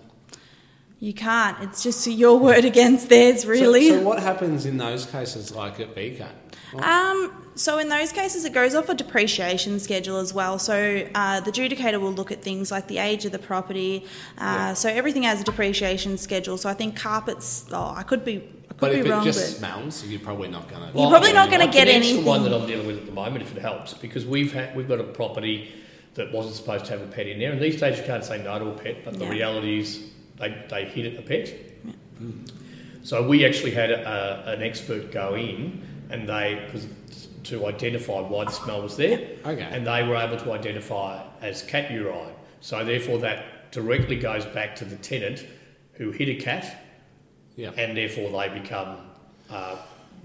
You 1.00 1.14
can't. 1.14 1.62
It's 1.62 1.84
just 1.84 2.08
your 2.08 2.40
word 2.40 2.66
against 2.66 3.10
theirs, 3.10 3.46
really. 3.46 3.90
So, 3.90 4.02
what 4.02 4.20
happens 4.20 4.66
in 4.66 4.78
those 4.78 5.06
cases, 5.06 5.54
like 5.54 5.80
at 5.80 5.94
VCAT? 5.94 6.32
Um, 6.76 7.32
so 7.56 7.80
in 7.80 7.90
those 7.90 8.12
cases, 8.12 8.46
it 8.46 8.54
goes 8.54 8.76
off 8.76 8.90
a 8.90 8.94
depreciation 8.94 9.80
schedule 9.80 10.18
as 10.18 10.34
well. 10.34 10.60
So 10.60 11.08
uh, 11.16 11.40
the 11.40 11.52
adjudicator 11.52 12.00
will 12.00 12.12
look 12.14 12.32
at 12.32 12.42
things 12.44 12.70
like 12.72 12.88
the 12.88 13.00
age 13.00 13.26
of 13.26 13.32
the 13.32 13.40
property. 13.40 14.06
Uh, 14.38 14.74
So 14.76 14.90
everything 14.90 15.24
has 15.24 15.42
a 15.42 15.44
depreciation 15.44 16.18
schedule. 16.18 16.58
So 16.58 16.70
I 16.70 16.74
think 16.74 16.96
carpets. 16.96 17.66
Oh, 17.72 17.94
I 17.96 18.04
could 18.04 18.24
be. 18.24 18.36
I 18.70 18.74
could 18.74 18.80
But 18.80 18.92
be 18.92 19.00
if 19.00 19.06
it 19.06 19.10
wrong, 19.10 19.24
just 19.24 19.40
but 19.40 19.58
smells, 19.58 20.06
you're 20.06 20.20
probably 20.20 20.50
not 20.50 20.70
going 20.70 20.82
to. 20.92 20.98
You're 21.00 21.10
probably 21.10 21.34
not 21.34 21.50
gonna 21.50 21.72
get 21.72 21.88
answer 21.88 21.98
anything. 22.08 22.24
the 22.24 22.30
one 22.30 22.44
that 22.44 22.54
I'm 22.54 22.68
dealing 22.68 22.86
with 22.86 22.98
at 22.98 23.06
the 23.08 23.12
moment, 23.12 23.42
if 23.42 23.56
it 23.56 23.62
helps, 23.62 23.94
because 23.96 24.26
we've 24.26 24.54
had, 24.54 24.76
we've 24.76 24.88
got 24.88 25.00
a 25.00 25.04
property 25.04 25.74
that 26.14 26.32
wasn't 26.32 26.56
supposed 26.56 26.86
to 26.86 26.92
have 26.92 27.02
a 27.02 27.08
pet 27.08 27.28
in 27.28 27.40
there, 27.40 27.52
and 27.52 27.62
these 27.62 27.80
days 27.80 27.98
you 27.98 28.04
can't 28.04 28.24
say 28.26 28.44
no 28.44 28.60
to 28.60 28.66
a 28.68 28.74
pet, 28.74 29.04
but 29.06 29.18
the 29.18 29.26
Yeah. 29.26 29.32
reality 29.32 29.80
is 29.80 30.02
they, 30.38 30.64
they 30.70 30.86
hit 30.86 31.06
at 31.06 31.16
the 31.16 31.22
pet. 31.24 31.54
So 33.04 33.26
we 33.28 33.46
actually 33.46 33.72
had 33.72 33.90
a, 33.92 34.44
an 34.48 34.62
expert 34.64 35.12
go 35.12 35.36
in, 35.36 35.82
and 36.10 36.28
they 36.28 36.68
to 37.44 37.66
identify 37.68 38.20
why 38.22 38.44
the 38.46 38.52
smell 38.52 38.82
was 38.82 38.98
there, 38.98 39.20
Okay. 39.46 39.62
and 39.72 39.86
they 39.88 40.04
were 40.04 40.16
able 40.16 40.38
to 40.38 40.52
identify 40.52 41.24
as 41.42 41.64
cat 41.64 41.92
urine. 41.92 42.34
So 42.62 42.84
therefore, 42.84 43.20
that 43.20 43.72
directly 43.72 44.18
goes 44.18 44.46
back 44.46 44.76
to 44.78 44.86
the 44.86 44.96
tenant 44.98 45.46
who 45.94 46.12
hit 46.12 46.28
a 46.30 46.36
cat 46.36 46.84
Yeah. 47.56 47.72
and 47.78 47.96
therefore 47.98 48.30
they 48.32 48.50
become 48.60 48.98
uh, 49.50 49.78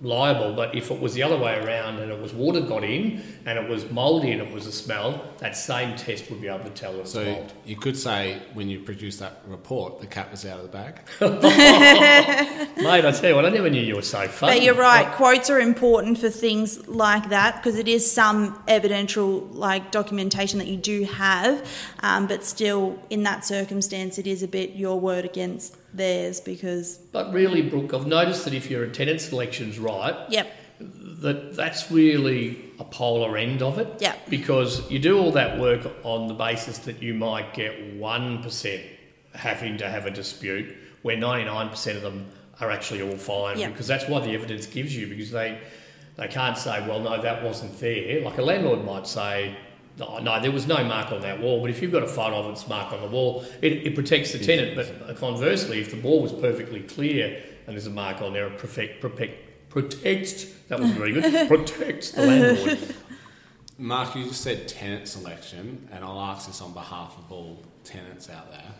liable. 0.03 0.53
But 0.55 0.75
if 0.75 0.91
it 0.91 1.01
was 1.01 1.15
the 1.15 1.23
other 1.23 1.37
way 1.37 1.59
around 1.59 1.99
and 1.99 2.11
it 2.11 2.21
was 2.21 2.33
water 2.35 2.61
got 2.61 2.85
in 2.85 3.23
and 3.47 3.59
it 3.59 3.69
was 3.69 3.91
mouldy 3.91 4.33
and 4.33 4.43
it 4.43 4.53
was 4.53 4.67
a 4.67 4.73
smell, 4.73 5.25
that 5.39 5.57
same 5.57 5.97
test 5.97 6.31
would 6.31 6.41
be 6.41 6.49
able 6.49 6.65
to 6.65 6.71
tell 6.71 7.01
us. 7.01 7.13
So 7.13 7.25
mould. 7.25 7.53
you 7.65 7.77
could 7.77 7.97
say 7.97 8.43
when 8.55 8.69
you 8.69 8.81
produce 8.81 9.19
that 9.19 9.43
report, 9.47 10.01
the 10.01 10.07
cat 10.07 10.31
was 10.31 10.45
out 10.45 10.59
of 10.61 10.65
the 10.65 10.77
bag. 10.77 11.01
Mate, 11.21 13.05
I 13.05 13.13
tell 13.13 13.31
you 13.31 13.37
what, 13.37 13.47
I 13.47 13.51
never 13.51 13.71
knew 13.71 13.81
you 13.81 13.97
were 13.97 14.03
so 14.03 14.27
funny. 14.29 14.57
But 14.59 14.63
you're 14.63 14.75
right. 14.75 15.11
Quotes 15.15 15.49
are 15.51 15.61
important 15.61 16.19
for 16.19 16.31
things 16.31 16.89
like 16.89 17.29
that 17.29 17.57
because 17.57 17.79
it 17.79 17.89
is 17.89 18.11
some 18.11 18.63
evidential, 18.67 19.41
like 19.53 19.91
documentation 19.91 20.59
that 20.59 20.69
you 20.69 20.77
do 20.77 21.05
have, 21.05 21.67
um, 22.01 22.27
but 22.27 22.45
still, 22.45 22.99
in 23.11 23.23
that 23.23 23.45
circumstance, 23.45 24.19
it 24.19 24.27
is 24.27 24.43
a 24.43 24.49
bit 24.49 24.71
your 24.71 24.99
word 24.99 25.25
against 25.25 25.77
theirs 25.95 26.41
because. 26.41 26.97
But 26.97 27.33
really, 27.33 27.63
Brooke, 27.63 27.95
I've 27.95 28.07
noticed 28.07 28.45
that 28.45 28.55
if 28.55 28.71
your 28.71 28.87
tenant 28.89 29.21
selection's 29.21 29.79
right, 29.79 30.17
Yep. 30.29 30.53
that 31.21 31.55
that's 31.57 31.91
really 31.91 32.59
a 32.79 32.85
polar 32.85 33.37
end 33.37 33.63
of 33.63 33.79
it. 33.79 33.89
Yeah. 34.01 34.15
Because 34.29 34.91
you 34.91 34.99
do 34.99 35.19
all 35.19 35.33
that 35.33 35.59
work 35.59 35.81
on 36.03 36.29
the 36.29 36.35
basis 36.35 36.79
that 36.79 37.03
you 37.03 37.15
might 37.15 37.55
get 37.55 37.95
one 37.95 38.43
percent 38.43 38.83
having 39.35 39.79
to 39.79 39.89
have 39.89 40.07
a 40.07 40.11
dispute, 40.11 40.75
where 41.03 41.17
ninety 41.17 41.45
nine 41.45 41.69
percent 41.69 41.97
of 41.97 42.03
them 42.03 42.27
are 42.61 42.71
actually 42.71 43.03
all 43.03 43.17
fine. 43.17 43.59
Yeah. 43.59 43.69
Because 43.69 43.87
that's 43.87 44.09
what 44.09 44.25
the 44.25 44.31
evidence 44.35 44.67
gives 44.67 44.95
you. 44.97 45.07
Because 45.07 45.31
they 45.31 45.59
they 46.17 46.29
can't 46.29 46.59
say, 46.59 46.87
well, 46.87 47.01
no, 47.01 47.21
that 47.23 47.43
wasn't 47.43 47.75
fair. 47.75 48.23
Like 48.23 48.39
a 48.39 48.43
landlord 48.43 48.85
might 48.85 49.07
say. 49.07 49.57
No, 49.99 50.19
no, 50.19 50.41
there 50.41 50.51
was 50.51 50.67
no 50.67 50.83
mark 50.85 51.13
on 51.13 51.21
that 51.21 51.41
wall. 51.41 51.61
But 51.61 51.71
if 51.71 51.83
you've 51.83 51.93
got 51.93 52.03
a 52.03 52.09
photo 52.09 52.37
of 52.37 52.53
it's 52.53 52.67
marked 52.67 52.93
on 52.93 53.03
the 53.03 53.09
wall, 53.09 53.45
it, 53.61 53.73
it 53.73 53.95
protects 53.95 54.33
the 54.33 54.39
tenant. 54.39 54.75
But 54.75 55.11
uh, 55.11 55.15
conversely, 55.15 55.81
if 55.81 55.91
the 55.91 56.01
wall 56.01 56.23
was 56.23 56.33
perfectly 56.33 56.81
clear 56.81 57.43
and 57.67 57.75
there's 57.77 57.87
a 57.87 57.91
mark 57.91 58.23
on 58.23 58.33
there, 58.33 58.47
it 58.47 58.59
perfect, 58.59 59.01
perfect, 59.01 59.69
protects. 59.71 60.45
That 60.69 60.81
wasn't 60.81 60.99
very 60.99 61.13
good. 61.13 61.49
protects 61.49 62.13
the 62.13 62.27
landlord. 62.27 62.95
Mark, 63.79 64.15
you 64.15 64.25
just 64.25 64.43
said 64.43 64.69
tenant 64.69 65.09
selection, 65.09 65.89
and 65.91 66.05
I'll 66.05 66.21
ask 66.21 66.47
this 66.47 66.61
on 66.61 66.73
behalf 66.73 67.17
of 67.19 67.33
all 67.33 67.63
tenants 67.85 68.31
out 68.31 68.51
there 68.51 68.71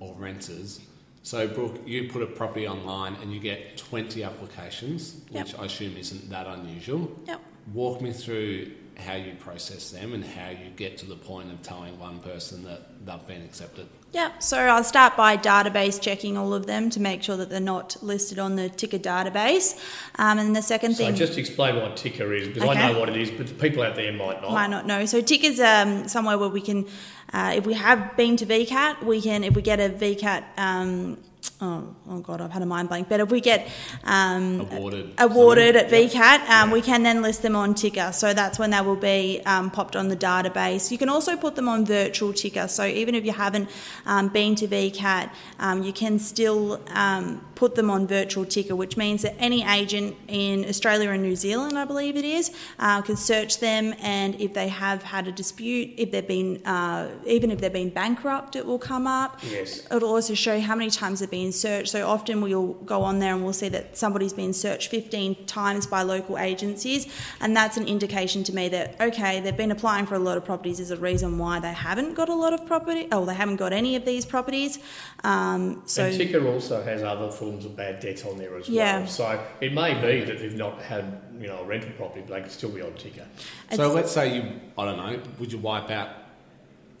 or 0.00 0.14
renters. 0.14 0.80
So, 1.22 1.46
Brooke, 1.48 1.80
you 1.86 2.08
put 2.08 2.22
a 2.22 2.26
property 2.26 2.66
online 2.66 3.16
and 3.16 3.32
you 3.32 3.40
get 3.40 3.76
20 3.76 4.22
applications, 4.22 5.20
which 5.30 5.54
I 5.58 5.66
assume 5.66 5.96
isn't 5.96 6.30
that 6.30 6.46
unusual. 6.46 7.10
Yep. 7.26 7.40
Walk 7.74 8.00
me 8.00 8.12
through 8.12 8.70
how 8.98 9.14
you 9.14 9.34
process 9.34 9.90
them 9.90 10.12
and 10.12 10.24
how 10.24 10.50
you 10.50 10.70
get 10.76 10.98
to 10.98 11.06
the 11.06 11.14
point 11.14 11.50
of 11.52 11.62
telling 11.62 11.98
one 11.98 12.18
person 12.18 12.64
that 12.64 12.82
they've 13.06 13.26
been 13.26 13.42
accepted. 13.42 13.86
Yeah, 14.12 14.38
so 14.38 14.58
I'll 14.58 14.84
start 14.84 15.16
by 15.16 15.36
database 15.36 16.00
checking 16.00 16.36
all 16.38 16.54
of 16.54 16.66
them 16.66 16.88
to 16.90 17.00
make 17.00 17.22
sure 17.22 17.36
that 17.36 17.50
they're 17.50 17.60
not 17.60 17.96
listed 18.02 18.38
on 18.38 18.56
the 18.56 18.70
TICA 18.70 18.98
database. 18.98 19.78
Um, 20.16 20.38
and 20.38 20.56
the 20.56 20.62
second 20.62 20.94
So 20.94 21.04
thing 21.04 21.14
just 21.14 21.38
explain 21.38 21.76
what 21.76 21.96
TICA 21.96 22.32
is, 22.32 22.48
because 22.48 22.68
I 22.68 22.74
know 22.74 22.98
what 22.98 23.08
it 23.08 23.16
is, 23.16 23.30
but 23.30 23.46
the 23.46 23.54
people 23.54 23.82
out 23.82 23.96
there 23.96 24.10
might 24.12 24.40
not. 24.40 24.52
might 24.52 24.70
not 24.70 24.86
know. 24.86 25.04
So 25.04 25.20
TICA's 25.20 25.60
um, 25.60 26.08
somewhere 26.08 26.38
where 26.38 26.48
we 26.48 26.62
can, 26.62 26.86
uh, 27.32 27.52
if 27.56 27.66
we 27.66 27.74
have 27.74 28.16
been 28.16 28.36
to 28.38 28.46
VCAT, 28.46 29.02
we 29.04 29.20
can, 29.20 29.44
if 29.44 29.54
we 29.54 29.62
get 29.62 29.78
a 29.78 29.90
VCAT, 29.90 30.44
um, 30.56 31.18
oh, 31.60 31.94
oh 32.08 32.20
god, 32.20 32.40
I've 32.40 32.50
had 32.50 32.62
a 32.62 32.66
mind 32.66 32.88
blank. 32.88 33.08
But 33.08 33.20
if 33.20 33.30
we 33.30 33.40
get 33.40 33.68
um, 34.04 34.60
Awarded. 34.60 35.14
awarded 35.18 35.76
at 35.76 35.90
something. 35.90 36.08
VCAT, 36.08 36.48
um, 36.48 36.70
we 36.70 36.80
can 36.80 37.02
then 37.02 37.22
list 37.22 37.42
them 37.42 37.56
on 37.56 37.74
TICA. 37.74 38.12
So 38.12 38.34
that's 38.34 38.58
when 38.58 38.70
they 38.70 38.80
will 38.80 38.96
be 38.96 39.40
um, 39.46 39.70
popped 39.70 39.96
on 39.96 40.08
the 40.08 40.16
database. 40.16 40.90
You 40.90 40.98
can 40.98 41.08
also 41.08 41.36
put 41.36 41.56
them 41.56 41.68
on 41.68 41.84
virtual 41.84 42.32
TICA. 42.32 42.68
So 42.68 42.84
even 42.84 43.14
if 43.14 43.24
you 43.24 43.32
haven't 43.32 43.68
um, 44.06 44.28
been 44.28 44.54
to 44.56 44.68
VCAT, 44.68 45.30
um, 45.58 45.82
you 45.82 45.92
can 45.92 46.18
still 46.18 46.80
um, 46.88 47.44
put 47.54 47.74
them 47.74 47.90
on 47.90 48.06
virtual 48.06 48.44
TICA, 48.44 48.76
which 48.76 48.96
means 48.96 49.22
that 49.22 49.34
any 49.38 49.64
agent 49.64 50.16
in 50.28 50.64
Australia 50.64 51.10
and 51.10 51.22
New 51.22 51.36
Zealand, 51.36 51.76
I 51.76 51.84
believe 51.84 52.16
it 52.16 52.24
is, 52.24 52.52
uh, 52.78 53.02
can 53.02 53.16
search 53.16 53.58
them. 53.58 53.94
And 54.00 54.40
if 54.40 54.54
they 54.54 54.68
have 54.68 55.02
had 55.02 55.26
a 55.26 55.32
dispute, 55.32 55.94
if 55.96 56.12
they've 56.12 56.26
been, 56.26 56.64
uh, 56.64 57.10
even 57.26 57.50
if 57.50 57.60
they've 57.60 57.72
been 57.72 57.90
bankrupt, 57.90 58.54
it 58.54 58.64
will 58.64 58.78
come 58.78 59.06
up. 59.06 59.40
Yes. 59.42 59.86
It'll 59.90 60.08
also 60.08 60.34
show 60.34 60.54
you 60.54 60.62
how 60.62 60.76
many 60.76 60.90
times 60.90 61.20
they've 61.20 61.30
been 61.30 61.47
searched. 61.52 61.88
So 61.88 62.06
often 62.08 62.40
we'll 62.40 62.74
go 62.74 63.02
on 63.02 63.18
there 63.18 63.34
and 63.34 63.42
we'll 63.44 63.52
see 63.52 63.68
that 63.70 63.96
somebody's 63.96 64.32
been 64.32 64.52
searched 64.52 64.90
15 64.90 65.46
times 65.46 65.86
by 65.86 66.02
local 66.02 66.38
agencies, 66.38 67.06
and 67.40 67.56
that's 67.56 67.76
an 67.76 67.86
indication 67.86 68.44
to 68.44 68.54
me 68.54 68.68
that 68.70 69.00
okay, 69.00 69.40
they've 69.40 69.56
been 69.56 69.70
applying 69.70 70.06
for 70.06 70.14
a 70.14 70.18
lot 70.18 70.36
of 70.36 70.44
properties. 70.44 70.78
There's 70.78 70.90
a 70.90 70.96
reason 70.96 71.38
why 71.38 71.60
they 71.60 71.72
haven't 71.72 72.14
got 72.14 72.28
a 72.28 72.34
lot 72.34 72.52
of 72.52 72.66
property. 72.66 73.08
Oh, 73.12 73.24
they 73.24 73.34
haven't 73.34 73.56
got 73.56 73.72
any 73.72 73.96
of 73.96 74.04
these 74.04 74.24
properties. 74.24 74.78
Um, 75.24 75.82
so 75.86 76.04
and 76.04 76.14
TICA 76.16 76.46
also 76.52 76.82
has 76.82 77.02
other 77.02 77.30
forms 77.30 77.64
of 77.64 77.76
bad 77.76 78.00
debt 78.00 78.24
on 78.26 78.36
there 78.38 78.56
as 78.56 78.68
Yeah. 78.68 78.98
well. 78.98 79.06
So 79.08 79.44
it 79.60 79.72
may 79.72 79.94
be 79.94 80.24
that 80.24 80.38
they've 80.38 80.54
not 80.56 80.80
had 80.82 81.20
you 81.40 81.46
know 81.46 81.58
a 81.60 81.64
rental 81.64 81.90
property, 81.96 82.22
but 82.26 82.34
they 82.34 82.42
could 82.42 82.52
still 82.52 82.70
be 82.70 82.82
on 82.82 82.92
TICA. 82.94 83.26
So 83.72 83.92
let's 83.92 84.12
say 84.12 84.34
you, 84.36 84.42
I 84.76 84.84
don't 84.84 84.96
know, 84.96 85.20
would 85.38 85.52
you 85.52 85.58
wipe 85.58 85.90
out, 85.90 86.08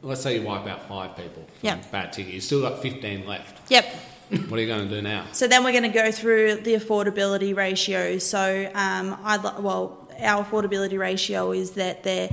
let's 0.02 0.20
say 0.20 0.36
you 0.38 0.42
wipe 0.46 0.66
out 0.66 0.88
five 0.88 1.16
people 1.16 1.42
from 1.42 1.50
Yeah. 1.62 1.78
bad 1.90 2.12
ticket. 2.12 2.34
You've 2.34 2.44
still 2.44 2.60
got 2.60 2.80
15 2.82 3.26
left. 3.26 3.58
yep. 3.70 3.86
What 4.30 4.58
are 4.58 4.60
you 4.60 4.66
going 4.66 4.88
to 4.88 4.94
do 4.94 5.02
now? 5.02 5.26
So 5.32 5.46
then 5.48 5.64
we're 5.64 5.72
going 5.72 5.84
to 5.84 5.88
go 5.88 6.10
through 6.10 6.56
the 6.56 6.74
affordability 6.74 7.56
ratios. 7.56 8.24
So 8.26 8.70
um, 8.74 9.16
I 9.22 9.36
well, 9.58 10.08
our 10.20 10.44
affordability 10.44 10.98
ratio 10.98 11.52
is 11.52 11.72
that 11.72 12.02
their 12.02 12.28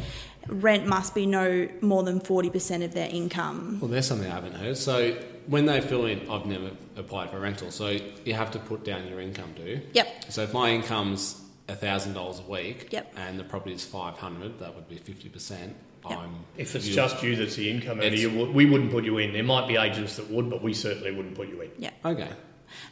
rent 0.48 0.86
must 0.86 1.16
be 1.16 1.26
no 1.26 1.68
more 1.82 2.04
than 2.04 2.20
forty 2.20 2.50
percent 2.50 2.84
of 2.84 2.94
their 2.94 3.10
income. 3.10 3.80
Well, 3.82 3.90
there's 3.90 4.08
something 4.08 4.30
I 4.30 4.36
haven't 4.36 4.56
heard. 4.56 4.78
So 4.78 5.14
when 5.48 5.66
they 5.66 5.82
fill 5.82 6.06
in, 6.06 6.30
I've 6.30 6.46
never 6.46 6.72
applied 6.98 7.30
for 7.30 7.40
rental, 7.40 7.72
so 7.72 7.98
you 8.26 8.34
have 8.34 8.52
to 8.52 8.60
put 8.60 8.84
down 8.84 9.08
your 9.08 9.20
income, 9.22 9.54
do 9.56 9.64
you? 9.64 9.82
Yep. 9.94 10.26
So 10.30 10.42
if 10.44 10.54
my 10.54 10.70
income's 10.72 11.42
thousand 11.68 12.14
dollars 12.14 12.40
a 12.40 12.52
week, 12.52 12.90
Yep. 12.92 13.14
and 13.18 13.40
the 13.40 13.44
property 13.44 13.74
is 13.74 13.86
five 13.86 14.18
hundred, 14.18 14.60
that 14.60 14.76
would 14.76 14.88
be 14.90 14.98
fifty 14.98 15.30
percent. 15.30 15.76
Yep. 16.10 16.20
I'm 16.20 16.36
If 16.58 16.76
it's 16.76 16.88
you- 16.88 16.96
just 16.96 17.24
you 17.24 17.36
that's 17.36 17.56
the 17.56 17.70
income 17.70 18.00
earner, 18.00 18.16
you, 18.16 18.30
we 18.52 18.66
wouldn't 18.66 18.92
put 18.92 19.04
you 19.04 19.18
in. 19.18 19.34
There 19.34 19.44
might 19.44 19.68
be 19.68 19.76
agents 19.76 20.16
that 20.18 20.30
would, 20.30 20.50
but 20.50 20.62
we 20.62 20.74
certainly 20.74 21.12
wouldn't 21.12 21.36
put 21.36 21.50
you 21.50 21.62
in. 21.62 21.72
Yeah. 21.78 21.92
okay. 22.04 22.30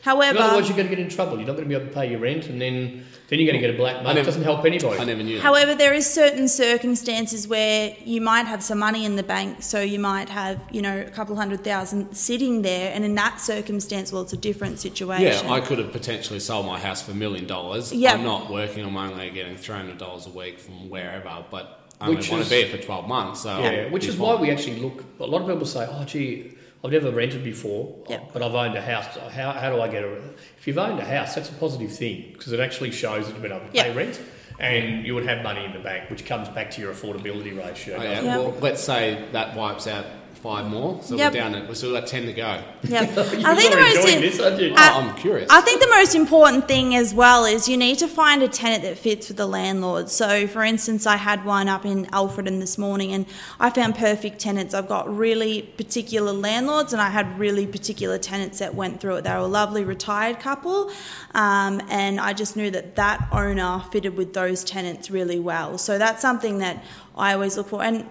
However, 0.01 0.39
otherwise, 0.39 0.67
you're 0.67 0.77
going 0.77 0.89
to 0.89 0.95
get 0.95 1.03
in 1.03 1.09
trouble. 1.09 1.37
You're 1.37 1.47
not 1.47 1.53
going 1.55 1.67
to 1.67 1.69
be 1.69 1.75
able 1.75 1.87
to 1.87 1.93
pay 1.93 2.09
your 2.11 2.19
rent, 2.19 2.47
and 2.47 2.61
then 2.61 3.05
then 3.27 3.39
you're 3.39 3.49
going 3.49 3.61
to 3.61 3.65
get 3.67 3.73
a 3.73 3.77
black 3.77 4.03
mark. 4.03 4.17
It 4.17 4.23
doesn't 4.23 4.43
help 4.43 4.65
anybody. 4.65 4.99
I 4.99 5.05
never 5.05 5.23
knew. 5.23 5.37
that. 5.37 5.41
However, 5.41 5.75
there 5.75 5.93
is 5.93 6.11
certain 6.11 6.47
circumstances 6.47 7.47
where 7.47 7.95
you 8.03 8.21
might 8.21 8.45
have 8.45 8.63
some 8.63 8.79
money 8.79 9.05
in 9.05 9.15
the 9.15 9.23
bank, 9.23 9.63
so 9.63 9.81
you 9.81 9.99
might 9.99 10.29
have, 10.29 10.61
you 10.71 10.81
know, 10.81 11.01
a 11.01 11.09
couple 11.09 11.35
hundred 11.35 11.63
thousand 11.63 12.13
sitting 12.15 12.61
there, 12.61 12.93
and 12.93 13.03
in 13.05 13.15
that 13.15 13.39
circumstance, 13.39 14.11
well, 14.11 14.21
it's 14.21 14.33
a 14.33 14.37
different 14.37 14.79
situation. 14.79 15.45
Yeah, 15.45 15.51
I 15.51 15.61
could 15.61 15.79
have 15.79 15.91
potentially 15.91 16.39
sold 16.39 16.65
my 16.65 16.79
house 16.79 17.01
for 17.01 17.11
a 17.11 17.15
million 17.15 17.47
dollars. 17.47 17.91
Yeah. 17.91 18.13
I'm 18.13 18.23
not 18.23 18.51
working. 18.51 18.85
I'm 18.85 18.97
only 18.97 19.29
getting 19.31 19.57
three 19.57 19.75
hundred 19.75 19.97
dollars 19.97 20.27
a 20.27 20.31
week 20.31 20.59
from 20.59 20.89
wherever, 20.89 21.45
but 21.49 21.82
I 22.03 22.07
only 22.07 22.17
Which 22.17 22.29
want 22.31 22.41
is- 22.41 22.49
to 22.49 22.55
be 22.55 22.63
here 22.63 22.77
for 22.77 22.83
twelve 22.83 23.07
months. 23.07 23.41
So 23.43 23.59
Yeah, 23.59 23.89
which 23.89 24.07
is 24.07 24.17
why 24.17 24.35
we 24.35 24.51
actually 24.51 24.75
look. 24.81 25.03
A 25.21 25.25
lot 25.25 25.41
of 25.41 25.47
people 25.47 25.65
say, 25.65 25.87
"Oh, 25.89 26.03
gee, 26.03 26.51
I've 26.83 26.91
never 26.91 27.11
rented 27.11 27.43
before, 27.45 27.95
Yep. 28.09 28.31
but 28.33 28.41
I've 28.43 28.53
owned 28.53 28.75
a 28.75 28.81
house. 28.81 29.05
How, 29.33 29.51
how 29.53 29.69
do 29.73 29.79
I 29.81 29.87
get 29.87 30.03
a?" 30.03 30.17
If 30.57 30.67
you've 30.67 30.77
owned 30.77 30.99
a 30.99 31.05
house, 31.05 31.35
that's 31.35 31.49
a 31.49 31.53
positive 31.53 31.93
thing 31.95 32.31
because 32.33 32.51
it 32.51 32.59
actually 32.59 32.91
shows 32.91 33.27
that 33.27 33.33
you've 33.33 33.41
been 33.41 33.53
able 33.53 33.65
to 33.67 33.71
pay 33.71 33.93
rent, 33.93 34.19
and 34.59 35.05
you 35.07 35.15
would 35.15 35.25
have 35.25 35.43
money 35.43 35.63
in 35.63 35.71
the 35.71 35.79
bank, 35.79 36.09
which 36.09 36.25
comes 36.25 36.49
back 36.49 36.71
to 36.71 36.81
your 36.81 36.93
affordability 36.93 37.57
ratio. 37.57 37.95
Oh, 37.97 38.03
yeah. 38.03 38.09
it? 38.19 38.23
Yeah. 38.25 38.37
Well, 38.37 38.53
let's 38.59 38.83
say 38.83 39.23
that 39.31 39.55
wipes 39.55 39.87
out 39.87 40.05
five 40.43 40.69
more, 40.69 40.99
so 41.01 41.15
Yep. 41.15 41.31
we're 41.33 41.39
down 41.39 41.55
at 41.55 41.67
we've 41.69 41.77
still 41.77 41.93
got 41.93 42.05
ten 42.05 42.25
to 42.25 42.33
go. 42.33 42.61
Yeah. 42.83 42.99
I 43.01 43.55
think 43.55 43.71
the 43.73 43.79
most 43.79 44.07
in- 44.09 44.21
this, 44.21 44.39
aren't? 44.41 44.61
Oh, 44.61 44.75
Uh, 44.75 44.99
I'm 44.99 45.15
curious. 45.15 45.47
I 45.49 45.61
think 45.61 45.79
the 45.79 45.87
most 45.87 46.13
important 46.15 46.67
thing 46.67 46.93
as 46.95 47.13
well 47.13 47.45
is 47.45 47.69
you 47.69 47.77
need 47.77 47.97
to 47.99 48.09
find 48.09 48.43
a 48.43 48.49
tenant 48.49 48.83
that 48.83 48.97
fits 48.97 49.29
with 49.29 49.37
the 49.37 49.45
landlord. 49.47 50.09
So, 50.09 50.45
for 50.47 50.61
instance, 50.63 51.07
I 51.07 51.15
had 51.15 51.45
one 51.45 51.69
up 51.69 51.85
in 51.85 52.07
Alfredton 52.07 52.59
this 52.59 52.77
morning 52.77 53.13
and 53.13 53.25
I 53.57 53.69
found 53.69 53.95
perfect 53.95 54.39
tenants. 54.39 54.73
I've 54.73 54.89
got 54.89 55.03
really 55.15 55.61
particular 55.77 56.33
landlords 56.33 56.91
and 56.91 57.01
I 57.01 57.09
had 57.09 57.39
really 57.39 57.65
particular 57.65 58.17
tenants 58.17 58.59
that 58.59 58.75
went 58.75 58.99
through 58.99 59.15
it. 59.17 59.23
They 59.23 59.31
were 59.31 59.37
a 59.37 59.47
lovely 59.47 59.85
retired 59.85 60.41
couple 60.41 60.91
um, 61.33 61.81
and 61.89 62.19
I 62.19 62.33
just 62.33 62.57
knew 62.57 62.69
that 62.71 62.95
that 62.97 63.29
owner 63.31 63.81
fitted 63.93 64.17
with 64.17 64.33
those 64.33 64.65
tenants 64.65 65.09
really 65.09 65.39
well. 65.39 65.77
So, 65.77 65.97
that's 65.97 66.21
something 66.21 66.57
that 66.57 66.83
I 67.15 67.33
always 67.33 67.55
look 67.55 67.69
for. 67.69 67.81
And 67.81 68.05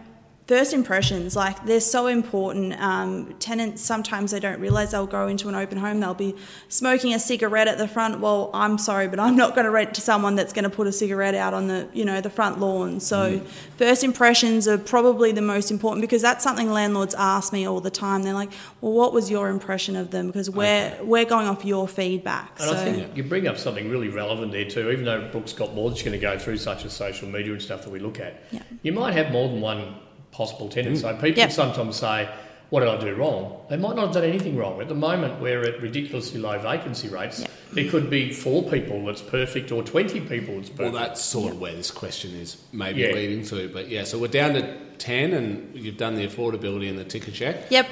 First 0.52 0.74
impressions, 0.74 1.34
like 1.34 1.64
they're 1.64 1.80
so 1.80 2.08
important. 2.08 2.78
Um, 2.78 3.34
tenants 3.38 3.80
sometimes 3.80 4.32
they 4.32 4.38
don't 4.38 4.60
realise 4.60 4.90
they'll 4.90 5.06
go 5.06 5.26
into 5.26 5.48
an 5.48 5.54
open 5.54 5.78
home, 5.78 5.98
they'll 5.98 6.12
be 6.12 6.36
smoking 6.68 7.14
a 7.14 7.18
cigarette 7.18 7.68
at 7.68 7.78
the 7.78 7.88
front. 7.88 8.20
Well, 8.20 8.50
I'm 8.52 8.76
sorry, 8.76 9.08
but 9.08 9.18
I'm 9.18 9.34
not 9.34 9.54
going 9.54 9.64
to 9.64 9.70
rent 9.70 9.94
to 9.94 10.02
someone 10.02 10.34
that's 10.34 10.52
going 10.52 10.64
to 10.64 10.68
put 10.68 10.86
a 10.86 10.92
cigarette 10.92 11.34
out 11.34 11.54
on 11.54 11.68
the 11.68 11.88
you 11.94 12.04
know 12.04 12.20
the 12.20 12.28
front 12.28 12.60
lawn. 12.60 13.00
So 13.00 13.40
first 13.78 14.04
impressions 14.04 14.68
are 14.68 14.76
probably 14.76 15.32
the 15.32 15.40
most 15.40 15.70
important 15.70 16.02
because 16.02 16.20
that's 16.20 16.44
something 16.44 16.70
landlords 16.70 17.14
ask 17.14 17.50
me 17.50 17.66
all 17.66 17.80
the 17.80 17.90
time. 17.90 18.22
They're 18.22 18.34
like, 18.34 18.52
"Well, 18.82 18.92
what 18.92 19.14
was 19.14 19.30
your 19.30 19.48
impression 19.48 19.96
of 19.96 20.10
them?" 20.10 20.26
Because 20.26 20.50
we're 20.50 20.98
we're 21.02 21.24
going 21.24 21.48
off 21.48 21.64
your 21.64 21.88
feedback. 21.88 22.60
And 22.60 22.68
so 22.68 22.76
I 22.76 22.84
think 22.84 23.16
you 23.16 23.24
bring 23.24 23.48
up 23.48 23.56
something 23.56 23.88
really 23.88 24.10
relevant 24.10 24.52
there 24.52 24.66
too. 24.66 24.90
Even 24.90 25.06
though 25.06 25.30
Brooks 25.32 25.54
got 25.54 25.74
more 25.74 25.88
that's 25.88 26.02
going 26.02 26.12
to 26.12 26.18
go 26.18 26.38
through, 26.38 26.58
such 26.58 26.84
as 26.84 26.92
social 26.92 27.26
media 27.26 27.54
and 27.54 27.62
stuff 27.62 27.84
that 27.84 27.90
we 27.90 28.00
look 28.00 28.20
at, 28.20 28.42
Yeah. 28.50 28.60
you 28.82 28.92
might 28.92 29.14
have 29.14 29.32
more 29.32 29.48
than 29.48 29.62
one 29.62 29.94
possible 30.32 30.68
tenant. 30.68 30.98
So 30.98 31.12
people 31.14 31.38
Yep. 31.38 31.52
sometimes 31.52 31.96
say, 31.96 32.28
"What 32.70 32.80
did 32.80 32.88
I 32.88 32.98
do 32.98 33.14
wrong?" 33.14 33.56
They 33.70 33.76
might 33.76 33.94
not 33.94 34.06
have 34.06 34.14
done 34.14 34.24
anything 34.24 34.56
wrong. 34.56 34.80
At 34.80 34.88
the 34.88 34.94
moment, 34.94 35.40
we're 35.40 35.62
at 35.62 35.80
ridiculously 35.80 36.40
low 36.40 36.58
vacancy 36.58 37.08
rates. 37.08 37.40
Yep. 37.40 37.50
There 37.74 37.88
could 37.90 38.10
be 38.10 38.32
four 38.32 38.62
people 38.64 39.04
that's 39.06 39.22
perfect, 39.22 39.70
or 39.70 39.82
twenty 39.82 40.20
people 40.20 40.56
that's 40.56 40.70
perfect. 40.70 40.92
well, 40.94 41.02
that's 41.04 41.20
sort 41.22 41.52
of 41.52 41.60
where 41.60 41.74
this 41.74 41.90
question 41.90 42.32
is 42.34 42.56
maybe 42.72 43.02
Yeah. 43.02 43.12
leading 43.12 43.44
to. 43.46 43.68
But 43.68 43.88
yeah, 43.88 44.04
so 44.04 44.18
we're 44.18 44.26
down 44.28 44.54
to 44.54 44.66
ten, 44.98 45.32
and 45.34 45.70
you've 45.74 45.96
done 45.98 46.14
the 46.16 46.26
affordability 46.26 46.88
and 46.88 46.98
the 46.98 47.04
TICA 47.04 47.30
check. 47.30 47.56
yep, 47.70 47.86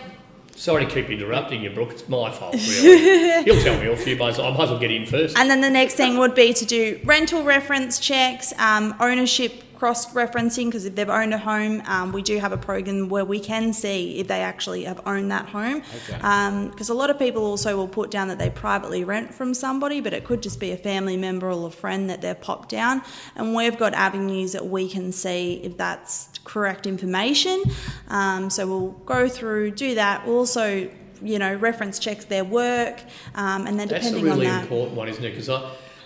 Sorry 0.57 0.85
to 0.85 0.91
keep 0.93 1.09
interrupting 1.09 1.63
you, 1.63 1.71
Brooke. 1.71 1.93
It's 1.93 2.07
my 2.07 2.31
fault, 2.31 2.53
really. 2.55 3.45
He'll 3.45 3.63
tell 3.63 3.81
me 3.81 3.89
off 3.89 4.07
you, 4.07 4.17
but 4.17 4.39
I 4.39 4.51
might 4.51 4.65
as 4.65 4.71
well 4.71 4.79
get 4.79 4.91
in 4.91 5.07
first. 5.07 5.39
And 5.39 5.49
then 5.49 5.63
the 5.63 5.71
next 5.71 5.95
thing 5.95 6.19
would 6.19 6.35
be 6.35 6.53
to 6.53 6.65
do 6.67 7.01
rental 7.05 7.45
reference 7.45 7.99
checks, 7.99 8.53
um, 8.59 8.95
ownership 9.01 9.53
cross 9.81 10.13
referencing, 10.13 10.67
because 10.67 10.85
if 10.85 10.95
they've 10.95 11.09
owned 11.09 11.33
a 11.33 11.39
home, 11.39 11.81
um, 11.87 12.13
we 12.13 12.21
do 12.21 12.39
have 12.39 12.53
a 12.53 12.59
program 12.59 13.09
where 13.09 13.25
we 13.25 13.41
can 13.41 13.73
see 13.73 14.19
if 14.19 14.29
they 14.29 14.43
actually 14.43 14.85
have 14.85 15.01
owned 15.07 15.31
that 15.31 15.47
home. 15.47 15.83
Okay. 16.07 16.69
Because 16.71 16.91
a 16.91 16.95
lot 16.95 17.09
of 17.09 17.19
people 17.19 17.43
also 17.47 17.79
will 17.79 17.89
put 17.89 18.11
down 18.11 18.29
that 18.29 18.39
they 18.39 18.51
privately 18.51 19.05
rent 19.05 19.33
from 19.33 19.55
somebody, 19.55 20.03
but 20.03 20.13
it 20.13 20.23
could 20.25 20.43
just 20.43 20.61
be 20.61 20.71
a 20.71 20.77
family 20.77 21.17
member 21.17 21.51
or 21.51 21.69
a 21.69 21.71
friend 21.71 22.11
that 22.11 22.21
they've 22.21 22.39
popped 22.39 22.69
down. 22.69 23.01
And 23.37 23.55
we've 23.55 23.79
got 23.79 23.95
avenues 23.95 24.53
that 24.53 24.67
we 24.67 24.87
can 24.87 25.13
see 25.13 25.63
if 25.65 25.79
that's 25.79 26.29
correct 26.45 26.87
information. 26.87 27.63
Um, 28.09 28.51
so 28.51 28.67
we'll 28.67 28.91
go 29.07 29.31
through, 29.31 29.71
do 29.71 29.95
that. 29.95 30.27
We'll 30.27 30.37
also 30.37 30.91
you 31.23 31.39
know, 31.39 31.55
reference 31.55 31.99
checks 31.99 32.27
their 32.27 32.45
work, 32.45 33.01
um, 33.35 33.67
and 33.67 33.79
then 33.79 33.89
That's 33.89 34.11
a 34.11 34.15
really 34.15 34.31
on 34.31 34.39
that. 34.41 34.63
important 34.63 34.97
one, 34.97 35.09
isn't 35.09 35.23
it? 35.25 35.31
Because 35.31 35.51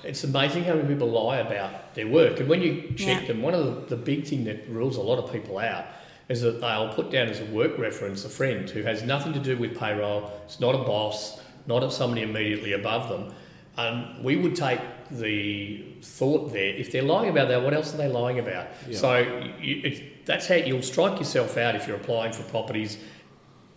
it's 0.05 0.25
amazing 0.25 0.65
how 0.65 0.75
many 0.75 0.89
people 0.89 1.09
lie 1.09 1.39
about 1.39 1.95
their 1.95 2.07
work. 2.07 2.41
And 2.41 2.49
when 2.49 2.63
you 2.63 2.93
check 2.97 3.23
Yeah. 3.23 3.27
them, 3.29 3.43
one 3.43 3.55
of 3.55 3.65
the, 3.89 3.97
the 3.97 4.03
big 4.03 4.27
thing 4.27 4.45
that 4.45 4.69
rules 4.69 4.97
a 4.97 5.01
lot 5.03 5.19
of 5.19 5.33
people 5.33 5.59
out 5.59 5.87
is 6.29 6.41
that 6.43 6.61
they'll 6.61 6.93
put 6.95 7.11
down 7.11 7.29
as 7.29 7.41
a 7.41 7.45
work 7.47 7.79
reference 7.79 8.25
a 8.25 8.29
friend 8.29 8.69
who 8.71 8.83
has 8.83 9.03
nothing 9.03 9.33
to 9.35 9.39
do 9.41 9.57
with 9.57 9.79
payroll, 9.79 10.31
it's 10.47 10.61
not 10.61 10.75
a 10.75 10.79
boss, 10.79 11.41
not 11.67 11.93
somebody 11.93 12.23
immediately 12.23 12.73
above 12.73 13.09
them. 13.09 13.35
And 13.77 14.25
we 14.25 14.37
would 14.37 14.55
take 14.55 14.81
the 15.11 15.85
thought 16.01 16.53
there, 16.53 16.75
if 16.75 16.91
they're 16.93 17.03
lying 17.03 17.29
about 17.31 17.49
that, 17.49 17.63
what 17.63 17.75
else 17.75 17.93
are 17.93 17.97
they 17.97 18.09
lying 18.09 18.39
about? 18.39 18.69
Yeah. 18.89 18.97
So 18.99 19.19
you, 19.61 19.81
it, 19.85 20.25
that's 20.27 20.47
how 20.49 20.55
you'll 20.55 20.83
strike 20.83 21.19
yourself 21.19 21.57
out 21.57 21.75
if 21.75 21.87
you're 21.87 21.97
applying 21.97 22.33
for 22.33 22.43
properties. 22.45 22.99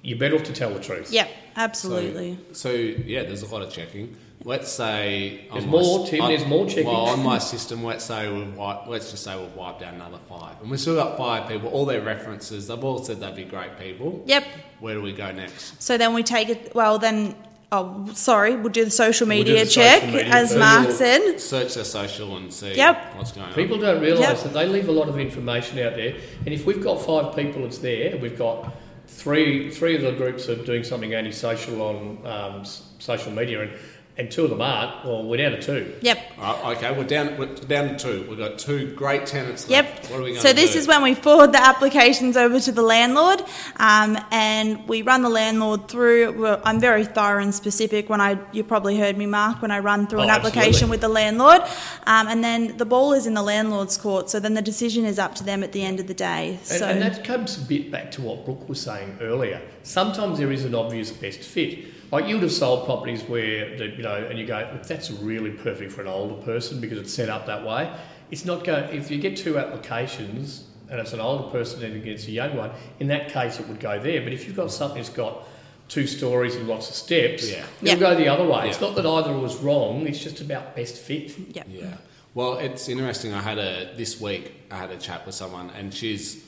You're 0.07 0.17
better 0.17 0.35
off 0.35 0.43
to 0.43 0.53
tell 0.53 0.73
the 0.73 0.79
truth. 0.79 1.11
Yep, 1.11 1.29
absolutely. 1.57 2.39
So, 2.53 2.69
so 2.69 2.71
yeah, 2.71 3.23
there's 3.23 3.41
a 3.43 3.47
lot 3.53 3.61
of 3.61 3.71
checking. 3.71 4.15
Let's 4.45 4.71
say 4.71 5.47
There's 5.51 5.65
on 5.65 5.69
more, 5.69 6.03
s- 6.05 6.09
Tim, 6.09 6.21
on- 6.21 6.29
there's 6.29 6.45
more 6.45 6.65
checking. 6.65 6.85
Well, 6.85 6.95
on 7.07 7.21
my 7.23 7.37
system, 7.53 7.83
let's 7.83 8.05
say 8.05 8.31
we've 8.31 8.55
wiped, 8.55 8.87
let's 8.87 9.11
just 9.11 9.23
say 9.25 9.37
we've 9.37 9.53
wiped 9.53 9.81
out 9.83 9.93
another 9.95 10.19
five, 10.29 10.61
and 10.61 10.71
we've 10.71 10.79
still 10.79 10.95
got 10.95 11.17
five 11.17 11.49
people. 11.49 11.67
All 11.69 11.85
their 11.85 12.01
references, 12.01 12.67
they've 12.69 12.81
all 12.81 13.03
said 13.03 13.19
they'd 13.19 13.35
be 13.35 13.43
great 13.43 13.77
people. 13.77 14.23
Yep. 14.25 14.45
Where 14.79 14.93
do 14.95 15.01
we 15.01 15.11
go 15.11 15.29
next? 15.33 15.81
So 15.83 15.97
then 15.97 16.13
we 16.13 16.23
take 16.23 16.47
it. 16.49 16.73
Well, 16.73 16.99
then. 16.99 17.35
Oh, 17.69 18.09
sorry. 18.13 18.55
We'll 18.55 18.71
do 18.71 18.85
the 18.85 18.91
social 18.91 19.27
We'll 19.27 19.39
media 19.39 19.65
the 19.65 19.69
check, 19.69 19.99
social 19.99 20.15
media 20.15 20.31
as 20.33 20.47
first. 20.53 20.59
Mark 20.59 20.91
said. 20.91 21.37
Search 21.41 21.73
their 21.73 21.83
social 21.83 22.37
and 22.37 22.53
see 22.53 22.75
Yep. 22.77 23.15
what's 23.17 23.33
going 23.33 23.47
on. 23.47 23.53
People 23.55 23.77
don't 23.77 23.99
realise 24.01 24.21
Yep. 24.21 24.43
that 24.43 24.53
they 24.53 24.67
leave 24.67 24.87
a 24.87 24.91
lot 24.93 25.09
of 25.09 25.19
information 25.19 25.77
out 25.79 25.97
there, 25.97 26.15
and 26.45 26.53
if 26.53 26.65
we've 26.65 26.81
got 26.81 27.01
five 27.01 27.35
people, 27.35 27.65
it's 27.65 27.79
there. 27.79 28.15
We've 28.15 28.37
got 28.37 28.73
three 29.07 29.71
three 29.71 29.95
of 29.95 30.01
the 30.01 30.11
groups 30.11 30.49
are 30.49 30.55
doing 30.55 30.83
something 30.83 31.13
antisocial 31.13 31.81
on 31.81 32.25
um, 32.25 32.65
social 32.65 33.31
media, 33.31 33.61
and, 33.61 33.71
and 34.17 34.31
two 34.31 34.43
of 34.45 34.49
them 34.49 34.61
aren't. 34.61 35.05
Well, 35.05 35.23
we're 35.23 35.37
down 35.37 35.51
to 35.51 35.61
two. 35.61 35.93
Yep. 36.01 36.17
All 36.41 36.63
right, 36.63 36.77
okay, 36.77 36.97
we're 36.97 37.03
down. 37.05 37.37
We're 37.37 37.53
down 37.53 37.89
to 37.89 37.97
two. 37.97 38.25
We've 38.27 38.37
got 38.37 38.57
two 38.57 38.93
great 38.95 39.27
tenants 39.27 39.69
Yep. 39.69 39.85
left. 39.85 40.09
What 40.11 40.19
are 40.19 40.23
we 40.23 40.29
going 40.31 40.41
So 40.41 40.49
to 40.49 40.55
this 40.55 40.73
do? 40.73 40.79
is 40.79 40.87
when 40.87 41.03
we 41.03 41.13
forward 41.13 41.51
the 41.53 41.61
applications 41.63 42.35
over 42.35 42.59
to 42.59 42.71
the 42.71 42.81
landlord, 42.81 43.43
um, 43.77 44.17
and 44.31 44.87
we 44.87 45.03
run 45.03 45.21
the 45.21 45.29
landlord 45.29 45.87
through. 45.87 46.31
Well, 46.39 46.61
I'm 46.65 46.79
very 46.79 47.05
thorough 47.05 47.41
and 47.43 47.53
specific 47.53 48.09
when 48.09 48.19
I. 48.19 48.39
You 48.51 48.63
probably 48.63 48.97
heard 48.97 49.17
me, 49.17 49.27
Mark, 49.27 49.61
when 49.61 49.71
I 49.71 49.79
run 49.79 50.07
through 50.07 50.19
Oh, 50.21 50.23
an 50.23 50.29
application 50.31 50.67
absolutely. 50.67 50.89
with 50.91 51.01
the 51.01 51.09
landlord, 51.09 51.61
um, 52.07 52.27
and 52.27 52.43
then 52.43 52.77
the 52.77 52.85
ball 52.85 53.13
is 53.13 53.27
in 53.27 53.35
the 53.35 53.43
landlord's 53.43 53.97
court. 53.97 54.29
So 54.31 54.39
then 54.39 54.55
the 54.55 54.61
decision 54.63 55.05
is 55.05 55.19
up 55.19 55.35
to 55.35 55.43
them 55.43 55.63
at 55.63 55.71
the 55.73 55.83
end 55.83 55.99
of 55.99 56.07
the 56.07 56.13
day. 56.15 56.57
And, 56.71 56.79
So 56.79 56.87
and 56.87 57.01
that 57.03 57.23
comes 57.23 57.57
a 57.57 57.61
bit 57.61 57.91
back 57.91 58.09
to 58.11 58.21
what 58.21 58.45
Brooke 58.45 58.67
was 58.67 58.81
saying 58.81 59.17
earlier. 59.21 59.61
Sometimes 59.83 60.39
there 60.39 60.51
is 60.51 60.65
an 60.65 60.73
obvious 60.73 61.11
best 61.11 61.39
fit. 61.39 61.79
Like 62.11 62.27
you 62.27 62.35
would 62.35 62.43
have 62.43 62.51
sold 62.51 62.85
properties 62.85 63.21
where, 63.23 63.77
the, 63.77 63.87
you 63.87 64.03
know, 64.03 64.15
and 64.15 64.39
you 64.39 64.45
go, 64.45 64.79
that's 64.87 65.11
really 65.11 65.51
perfect 65.51 65.91
for 65.91 66.01
an 66.01 66.07
older 66.07 66.41
person 66.43 66.79
because 66.79 66.97
it's 66.99 67.13
set 67.13 67.29
up 67.29 67.45
that 67.47 67.65
way. 67.65 67.91
It's 68.31 68.45
not 68.45 68.63
going, 68.63 68.95
if 68.95 69.11
you 69.11 69.17
get 69.19 69.35
two 69.37 69.57
applications 69.57 70.65
and 70.89 70.99
it's 70.99 71.11
an 71.13 71.19
older 71.19 71.49
person 71.49 71.83
and 71.83 71.95
against 71.97 72.27
a 72.27 72.31
young 72.31 72.55
one, 72.55 72.71
in 72.99 73.07
that 73.07 73.29
case 73.29 73.59
it 73.59 73.67
would 73.67 73.79
go 73.79 73.99
there. 73.99 74.21
But 74.21 74.31
if 74.33 74.47
you've 74.47 74.55
got 74.55 74.71
something 74.71 74.97
that's 74.97 75.09
got 75.09 75.45
two 75.89 76.07
stories 76.07 76.55
and 76.55 76.67
lots 76.67 76.89
of 76.89 76.95
steps, 76.95 77.49
Yeah. 77.49 77.63
it'll 77.81 77.87
Yep. 77.87 77.99
go 77.99 78.15
the 78.15 78.27
other 78.29 78.45
way. 78.45 78.69
It's 78.69 78.81
not 78.81 78.95
that 78.95 79.05
either 79.05 79.33
was 79.37 79.57
wrong, 79.57 80.07
it's 80.07 80.19
just 80.23 80.39
about 80.41 80.75
best 80.75 80.95
fit. 80.97 81.33
yeah. 81.53 81.63
Yeah. 81.69 81.97
Well, 82.33 82.57
it's 82.59 82.87
interesting. 82.87 83.33
I 83.33 83.41
had 83.41 83.57
a 83.57 83.89
this 83.97 84.21
week. 84.21 84.53
I 84.69 84.75
had 84.77 84.91
a 84.91 84.97
chat 84.97 85.25
with 85.25 85.33
someone, 85.33 85.71
and 85.77 85.91
she's 85.93 86.43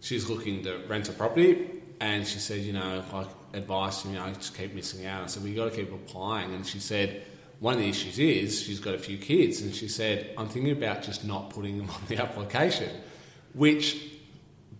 she's 0.00 0.28
looking 0.28 0.62
to 0.64 0.78
rent 0.88 1.08
a 1.08 1.12
property, 1.12 1.66
and 2.00 2.24
she 2.26 2.38
said, 2.38 2.60
you 2.60 2.72
know, 2.72 3.02
like 3.12 3.26
advice, 3.52 4.04
you 4.04 4.12
know, 4.12 4.24
I 4.24 4.32
just 4.32 4.56
keep 4.56 4.74
missing 4.74 5.06
out. 5.06 5.24
I 5.24 5.26
said, 5.26 5.42
well, 5.42 5.50
you 5.50 5.56
got 5.56 5.70
to 5.70 5.76
keep 5.76 5.92
applying. 5.92 6.54
And 6.54 6.66
she 6.66 6.78
said, 6.78 7.22
one 7.60 7.74
of 7.74 7.80
the 7.80 7.88
issues 7.88 8.18
is 8.18 8.60
she's 8.60 8.80
got 8.80 8.94
a 8.94 8.98
few 8.98 9.18
kids, 9.18 9.60
and 9.62 9.74
she 9.74 9.88
said, 9.88 10.34
I'm 10.36 10.48
thinking 10.48 10.72
about 10.72 11.02
just 11.02 11.24
not 11.24 11.50
putting 11.50 11.78
them 11.78 11.90
on 11.94 12.00
the 12.08 12.18
application, 12.18 12.90
which, 13.54 14.02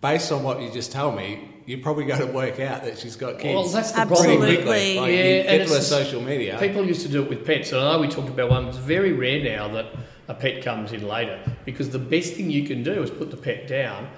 based 0.01 0.31
on 0.31 0.43
what 0.43 0.61
you 0.61 0.71
just 0.71 0.91
told 0.91 1.15
me. 1.15 1.49
You're 1.65 1.79
probably 1.79 2.03
going 2.03 2.19
to 2.19 2.33
work 2.33 2.59
out 2.59 2.83
that 2.83 2.99
she's 2.99 3.15
got 3.15 3.39
kids 3.39 3.55
Well, 3.55 3.63
that's 3.69 3.93
the 3.93 3.99
Absolutely. 3.99 4.35
problem. 4.35 4.55
quickly. 4.65 4.99
Like, 4.99 5.11
Yeah, 5.13 5.17
and 5.17 5.45
get 5.45 5.61
it's 5.61 5.71
to 5.71 5.81
social 5.81 6.21
media. 6.21 6.57
People 6.59 6.85
used 6.85 7.03
to 7.03 7.07
do 7.07 7.23
it 7.23 7.29
with 7.29 7.45
pets, 7.45 7.71
and 7.71 7.79
I 7.79 7.93
know 7.93 8.01
we 8.01 8.09
talked 8.09 8.27
about 8.27 8.49
one. 8.49 8.67
It's 8.67 8.75
very 8.75 9.13
rare 9.13 9.41
now 9.41 9.69
that 9.69 9.85
a 10.27 10.33
pet 10.33 10.61
comes 10.61 10.91
in 10.91 11.07
later 11.07 11.39
because 11.63 11.89
the 11.89 11.99
best 11.99 12.33
thing 12.33 12.51
you 12.51 12.65
can 12.67 12.83
do 12.83 13.01
is 13.01 13.09
put 13.09 13.31
the 13.31 13.37
pet 13.37 13.69
down 13.69 14.09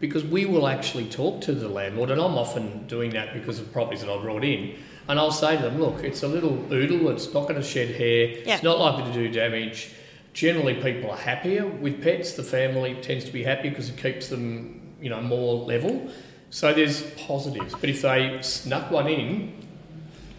because 0.00 0.24
we 0.24 0.44
will 0.44 0.66
actually 0.68 1.06
talk 1.06 1.40
to 1.42 1.52
the 1.52 1.68
landlord, 1.68 2.10
and 2.10 2.20
I'm 2.20 2.36
often 2.36 2.86
doing 2.86 3.10
that 3.10 3.32
because 3.32 3.58
of 3.60 3.72
properties 3.72 4.00
that 4.02 4.10
I've 4.10 4.22
brought 4.22 4.44
in. 4.44 4.76
And 5.08 5.18
I'll 5.18 5.30
say 5.30 5.56
to 5.56 5.62
them, 5.62 5.80
look, 5.80 6.02
it's 6.02 6.22
a 6.22 6.28
little 6.28 6.66
oodle, 6.72 7.10
it's 7.10 7.32
not 7.32 7.42
going 7.42 7.56
to 7.56 7.62
shed 7.62 7.94
hair, 7.94 8.28
Yeah. 8.28 8.54
it's 8.54 8.62
not 8.62 8.78
likely 8.78 9.04
to 9.04 9.12
do 9.12 9.28
damage. 9.28 9.90
Generally, 10.32 10.82
people 10.82 11.10
are 11.10 11.16
happier 11.16 11.66
with 11.66 12.02
pets. 12.02 12.32
The 12.32 12.42
family 12.42 12.94
tends 13.02 13.24
to 13.26 13.32
be 13.32 13.44
happy 13.44 13.68
because 13.68 13.88
it 13.88 13.96
keeps 13.96 14.28
them, 14.28 14.94
you 15.00 15.10
know, 15.10 15.20
more 15.20 15.64
level. 15.64 16.10
So 16.50 16.72
there's 16.72 17.02
positives. 17.12 17.74
But 17.78 17.88
if 17.90 18.02
they 18.02 18.38
snuck 18.42 18.90
one 18.90 19.06
in, 19.06 19.52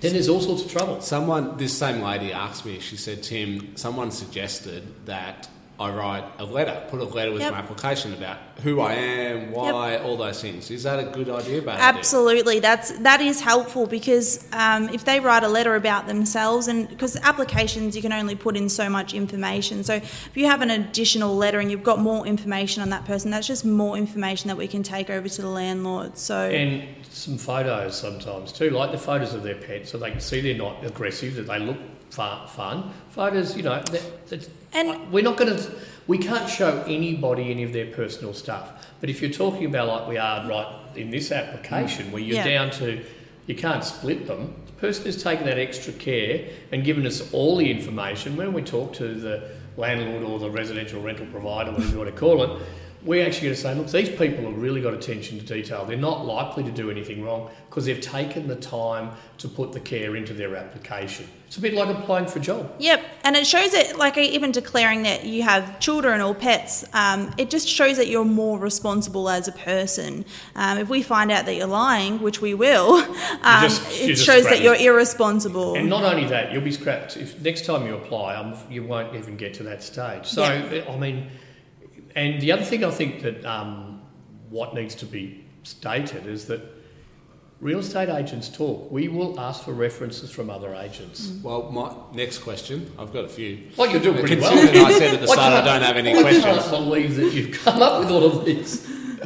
then 0.01 0.13
there's 0.13 0.27
all 0.27 0.41
sorts 0.41 0.65
of 0.65 0.71
trouble. 0.71 0.99
Someone, 1.01 1.55
this 1.57 1.77
same 1.77 2.01
lady 2.01 2.33
asked 2.33 2.65
me, 2.65 2.79
she 2.79 2.97
said, 2.97 3.23
Tim, 3.23 3.77
someone 3.77 4.11
suggested 4.11 5.05
that 5.05 5.47
I 5.77 5.89
write 5.89 6.23
a 6.39 6.45
letter, 6.45 6.85
put 6.89 7.01
a 7.01 7.03
letter 7.03 7.33
with 7.33 7.41
Yep. 7.41 7.51
my 7.51 7.57
application 7.57 8.13
about 8.13 8.38
who 8.63 8.79
I 8.79 8.93
am, 8.93 9.51
why, 9.51 9.97
all 9.97 10.15
those 10.15 10.41
things. 10.41 10.71
Is 10.71 10.83
that 10.83 10.99
a 10.99 11.03
good 11.03 11.29
idea? 11.29 11.61
Bad 11.61 11.75
idea? 11.81 11.99
Absolutely, 11.99 12.59
that's 12.59 12.91
that 12.99 13.19
is 13.19 13.41
helpful 13.41 13.85
because 13.85 14.47
um, 14.53 14.88
if 14.89 15.03
they 15.03 15.19
write 15.19 15.43
a 15.43 15.49
letter 15.49 15.75
about 15.75 16.07
themselves, 16.07 16.69
and 16.69 16.88
because 16.88 17.17
applications 17.17 17.93
you 17.93 18.01
can 18.01 18.13
only 18.13 18.35
put 18.35 18.55
in 18.55 18.69
so 18.69 18.89
much 18.89 19.13
information, 19.13 19.83
so 19.83 19.95
if 19.95 20.31
you 20.35 20.45
have 20.45 20.61
an 20.61 20.71
additional 20.71 21.35
letter 21.35 21.59
and 21.59 21.69
you've 21.69 21.83
got 21.83 21.99
more 21.99 22.25
information 22.25 22.81
on 22.81 22.89
that 22.91 23.03
person, 23.03 23.29
that's 23.29 23.47
just 23.47 23.65
more 23.65 23.97
information 23.97 24.47
that 24.47 24.55
we 24.55 24.67
can 24.67 24.81
take 24.81 25.09
over 25.09 25.27
to 25.27 25.41
the 25.41 25.49
landlord. 25.49 26.17
So 26.17 26.49
And 26.49 26.88
some 27.09 27.38
photos 27.38 27.97
sometimes 27.97 28.53
too, 28.53 28.69
like 28.69 28.91
the 28.91 28.97
photos 28.97 29.33
of 29.33 29.43
their 29.43 29.55
pets, 29.55 29.91
so 29.91 29.97
they 29.97 30.11
can 30.11 30.21
see 30.21 30.39
they're 30.39 30.55
not 30.57 30.85
aggressive, 30.85 31.35
that 31.35 31.47
they 31.47 31.59
look 31.59 31.77
fun. 32.11 32.47
fun. 32.47 32.93
Photos, 33.09 33.57
you 33.57 33.63
know, 33.63 33.81
that, 33.91 34.27
that's, 34.29 34.49
And- 34.75 35.11
we're 35.11 35.23
not 35.23 35.38
going 35.38 35.55
to, 35.55 35.71
we 36.07 36.17
can't 36.17 36.49
show 36.49 36.83
anybody 36.88 37.49
any 37.49 37.63
of 37.63 37.73
their 37.73 37.88
personal 37.88 38.33
stuff. 38.33 38.88
But 38.99 39.09
if 39.09 39.21
you're 39.21 39.31
talking 39.31 39.65
about 39.65 39.88
like 39.88 40.07
we 40.07 40.17
are 40.17 40.47
right 40.47 40.67
in 40.95 41.09
this 41.09 41.31
application, 41.31 42.07
mm. 42.07 42.11
where 42.11 42.21
you're 42.21 42.38
Yeah. 42.38 42.43
down 42.43 42.71
to, 42.71 43.03
you 43.47 43.55
can't 43.55 43.83
split 43.83 44.27
them. 44.27 44.53
The 44.65 44.73
person 44.73 45.05
has 45.05 45.21
taken 45.21 45.45
that 45.45 45.57
extra 45.57 45.93
care 45.93 46.49
and 46.71 46.83
given 46.83 47.05
us 47.05 47.31
all 47.33 47.57
the 47.57 47.69
information. 47.69 48.35
When 48.35 48.53
we 48.53 48.61
talk 48.61 48.93
to 48.93 49.13
the 49.13 49.49
landlord 49.77 50.23
or 50.23 50.39
the 50.39 50.49
residential 50.49 51.01
rental 51.01 51.25
provider, 51.27 51.71
whatever 51.71 51.91
you 51.91 51.97
want 51.97 52.09
to 52.09 52.19
call 52.19 52.43
it, 52.43 52.61
we 53.05 53.21
actually 53.21 53.43
going 53.43 53.55
to 53.55 53.61
say, 53.61 53.75
look, 53.75 53.87
these 53.91 54.09
people 54.09 54.45
have 54.45 54.57
really 54.59 54.81
got 54.81 54.95
attention 54.95 55.37
to 55.37 55.45
detail. 55.45 55.85
They're 55.85 55.95
not 55.95 56.25
likely 56.25 56.63
to 56.63 56.71
do 56.71 56.89
anything 56.89 57.23
wrong 57.23 57.51
because 57.69 57.85
they've 57.85 58.01
taken 58.01 58.47
the 58.47 58.55
time 58.55 59.11
to 59.37 59.47
put 59.47 59.73
the 59.73 59.79
care 59.79 60.15
into 60.15 60.33
their 60.33 60.55
application. 60.55 61.27
It's 61.45 61.57
a 61.57 61.61
bit 61.61 61.75
like 61.75 61.87
applying 61.95 62.25
for 62.25 62.39
a 62.39 62.41
job. 62.41 62.73
Yep, 62.79 63.03
and 63.23 63.35
it 63.35 63.45
shows 63.45 63.75
it 63.75 63.97
like 63.97 64.17
even 64.17 64.51
declaring 64.51 65.03
that 65.03 65.23
you 65.23 65.43
have 65.43 65.79
children 65.79 66.19
or 66.19 66.33
pets. 66.33 66.83
Um, 66.93 67.31
it 67.37 67.51
just 67.51 67.67
shows 67.67 67.97
that 67.97 68.07
you're 68.07 68.25
more 68.25 68.57
responsible 68.57 69.29
as 69.29 69.47
a 69.47 69.51
person. 69.51 70.25
Um, 70.55 70.79
if 70.79 70.89
we 70.89 71.03
find 71.03 71.31
out 71.31 71.45
that 71.45 71.53
you're 71.53 71.67
lying, 71.67 72.21
which 72.23 72.41
we 72.41 72.55
will, 72.55 72.95
um, 73.43 73.61
just- 73.61 73.83
it 74.01 74.15
shows 74.17 74.41
scrap 74.45 74.55
that 74.55 74.61
you're 74.61 74.75
irresponsible. 74.75 75.75
And 75.75 75.89
not 75.89 76.03
only 76.03 76.25
that, 76.29 76.51
you'll 76.51 76.63
be 76.63 76.71
scrapped. 76.71 77.17
If 77.17 77.39
next 77.39 77.65
time 77.65 77.85
you 77.85 77.93
apply, 77.93 78.35
um, 78.35 78.55
you 78.69 78.83
won't 78.83 79.15
even 79.15 79.37
get 79.37 79.53
to 79.55 79.63
that 79.63 79.83
stage. 79.83 80.25
So, 80.25 80.43
I 80.43 80.97
mean, 80.97 81.27
and 82.15 82.41
the 82.41 82.51
other 82.51 82.63
thing 82.63 82.84
I 82.84 82.91
think 82.91 83.21
that 83.21 83.45
um, 83.45 84.01
what 84.49 84.73
needs 84.73 84.95
to 84.95 85.06
be 85.06 85.45
stated 85.63 86.25
is 86.28 86.45
that 86.47 86.62
real 87.60 87.80
estate 87.80 88.10
agents 88.10 88.49
talk. 88.49 88.91
We 88.91 89.08
will 89.08 89.39
ask 89.39 89.63
for 89.63 89.73
references 89.73 90.32
from 90.32 90.49
other 90.49 90.75
agents. 90.75 91.32
Well, 91.43 91.71
my 91.71 91.93
next 92.13 92.39
question, 92.39 92.91
I've 92.97 93.13
got 93.13 93.25
a 93.25 93.30
few. 93.30 93.69
Well, 93.78 93.89
you're 93.89 94.01
doing 94.01 94.19
pretty 94.19 94.39
well. 94.39 94.51
Considering 94.51 94.86
I 94.86 94.91
said 94.97 95.13
at 95.15 95.21
the 95.21 95.28
start 95.36 95.54
I 95.54 95.65
don't 95.65 95.82
have 95.82 95.97
any 95.97 96.15
I 96.15 96.21
questions. 96.21 96.45
can't 96.45 96.69
believe 96.69 97.15
that 97.15 97.34
you've 97.34 97.58
come 97.63 97.82
up 97.82 97.99
with 97.99 98.12
all 98.12 98.23
of 98.23 98.45
this. 98.45 98.86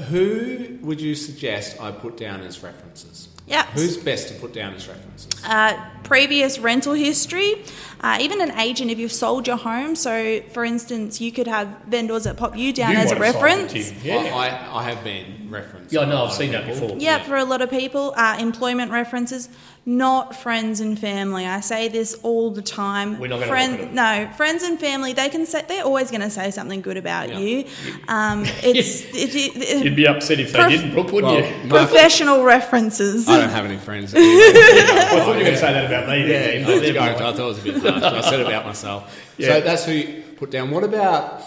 Who 0.09 0.77
would 0.81 1.01
you 1.01 1.15
suggest 1.15 1.79
I 1.81 1.91
put 1.91 2.17
down 2.17 2.41
as 2.41 2.63
references? 2.63 3.29
Yeah. 3.47 3.65
Who's 3.71 3.97
best 3.97 4.27
to 4.27 4.35
put 4.35 4.53
down 4.53 4.75
as 4.75 4.87
references? 4.87 5.29
Uh, 5.43 5.83
previous 6.03 6.59
rental 6.59 6.93
history, 6.93 7.63
uh, 8.01 8.17
even 8.21 8.41
an 8.41 8.51
agent 8.59 8.91
if 8.91 8.99
you've 8.99 9.11
sold 9.11 9.47
your 9.47 9.57
home. 9.57 9.95
So, 9.95 10.41
for 10.53 10.63
instance, 10.65 11.19
you 11.21 11.31
could 11.31 11.47
have 11.47 11.67
vendors 11.87 12.23
that 12.25 12.37
pop 12.37 12.55
you 12.57 12.71
down 12.73 12.91
You 12.91 12.97
as 12.99 13.11
a 13.11 13.15
might 13.19 13.25
have 13.25 13.35
signed 13.35 13.43
reference. 13.73 14.03
Yeah. 14.03 14.15
I, 14.17 14.47
I, 14.47 14.79
I 14.79 14.83
have 14.89 15.03
been 15.03 15.47
referenced. 15.49 15.91
Yeah, 15.91 16.01
no, 16.01 16.05
I 16.05 16.09
by 16.09 16.11
know, 16.15 16.21
a 16.23 16.25
I've 16.27 16.33
seen 16.33 16.51
that 16.51 16.65
before. 16.67 16.95
Yeah, 16.97 17.23
for 17.23 17.35
a 17.35 17.43
lot 17.45 17.61
of 17.61 17.69
people, 17.69 18.13
uh, 18.15 18.37
employment 18.39 18.91
references, 18.91 19.49
not 19.85 20.35
friends 20.35 20.79
and 20.81 20.99
family. 20.99 21.47
I 21.47 21.61
say 21.61 21.87
this 21.87 22.13
all 22.21 22.51
the 22.51 22.61
time. 22.61 23.17
We're 23.19 23.27
not 23.27 23.39
gonna 23.39 23.47
Friend, 23.47 23.79
look. 23.79 23.91
No, 23.91 24.29
friends 24.37 24.61
and 24.61 24.79
family. 24.79 25.13
They 25.13 25.29
can 25.29 25.45
say 25.47 25.63
they're 25.67 25.83
always 25.83 26.11
going 26.11 26.21
to 26.21 26.29
say 26.29 26.51
something 26.51 26.81
good 26.81 26.97
about 26.97 27.29
Yeah. 27.29 27.39
you. 27.39 27.65
Um, 28.07 28.43
it's 28.63 29.01
it, 29.15 29.35
it, 29.35 29.83
You'd 29.85 29.95
be 29.95 30.05
upset 30.07 30.39
if 30.39 30.51
they 30.51 30.59
Prof- 30.59 30.69
didn't, 30.71 30.91
Brooke, 30.93 31.11
wouldn't 31.11 31.33
Well, 31.33 31.43
you? 31.63 31.67
my- 31.69 31.85
professional 31.85 32.43
references. 32.43 33.27
I 33.27 33.39
don't 33.39 33.49
have 33.49 33.65
any 33.65 33.77
friends. 33.77 34.13
I 34.15 34.19
thought 34.19 35.21
you 35.23 35.27
were 35.27 35.33
going 35.39 35.45
to 35.45 35.57
say 35.57 35.73
that 35.73 35.85
about 35.85 36.07
me. 36.07 36.21
Yeah, 36.29 36.39
then, 36.39 36.63
I, 36.63 36.65
but 36.65 36.73
was 36.73 36.81
never 36.81 36.93
going 36.93 37.05
mind. 37.05 37.17
to. 37.17 37.25
I 37.25 37.31
thought 37.33 37.39
it 37.39 37.43
was 37.45 37.59
a 37.59 37.63
bit 37.63 37.83
harsh. 37.93 38.25
I 38.25 38.29
said 38.29 38.39
it 38.39 38.47
about 38.47 38.65
myself. 38.65 39.19
Yeah. 39.37 39.47
So 39.47 39.61
that's 39.61 39.85
who 39.85 39.91
you 39.93 40.23
put 40.37 40.51
down. 40.51 40.71
What 40.71 40.83
about 40.83 41.43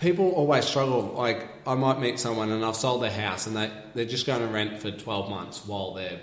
people 0.00 0.30
always 0.30 0.64
struggle? 0.64 1.02
Like, 1.16 1.48
I 1.66 1.74
might 1.74 2.00
meet 2.00 2.18
someone 2.18 2.50
and 2.50 2.64
I've 2.64 2.76
sold 2.76 3.02
their 3.02 3.10
house 3.10 3.46
and 3.46 3.56
they, 3.56 3.70
they're 3.94 4.04
just 4.04 4.26
going 4.26 4.40
to 4.40 4.46
rent 4.46 4.78
for 4.78 4.90
12 4.90 5.30
months 5.30 5.66
while 5.66 5.94
they're, 5.94 6.20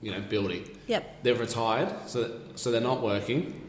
you 0.00 0.12
know, 0.12 0.20
building. 0.20 0.68
Yep. 0.86 1.22
They've 1.22 1.38
retired, 1.38 1.92
so, 2.06 2.40
so 2.54 2.70
they're 2.70 2.80
not 2.80 3.02
working. 3.02 3.62